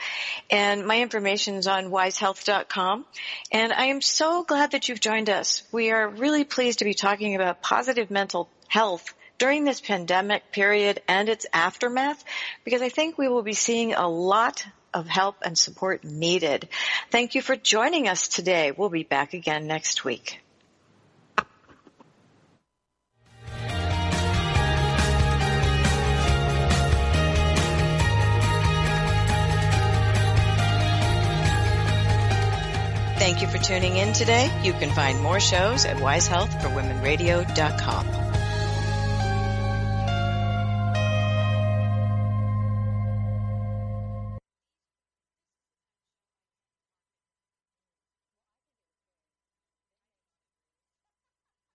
[0.49, 3.05] and my information is on wisehealth.com.
[3.51, 5.63] And I am so glad that you've joined us.
[5.71, 11.01] We are really pleased to be talking about positive mental health during this pandemic period
[11.07, 12.23] and its aftermath
[12.63, 16.67] because I think we will be seeing a lot of help and support needed.
[17.11, 18.71] Thank you for joining us today.
[18.71, 20.39] We'll be back again next week.
[33.17, 34.47] Thank you for tuning in today.
[34.63, 38.16] You can find more shows at wisehealthforwomenradio.com.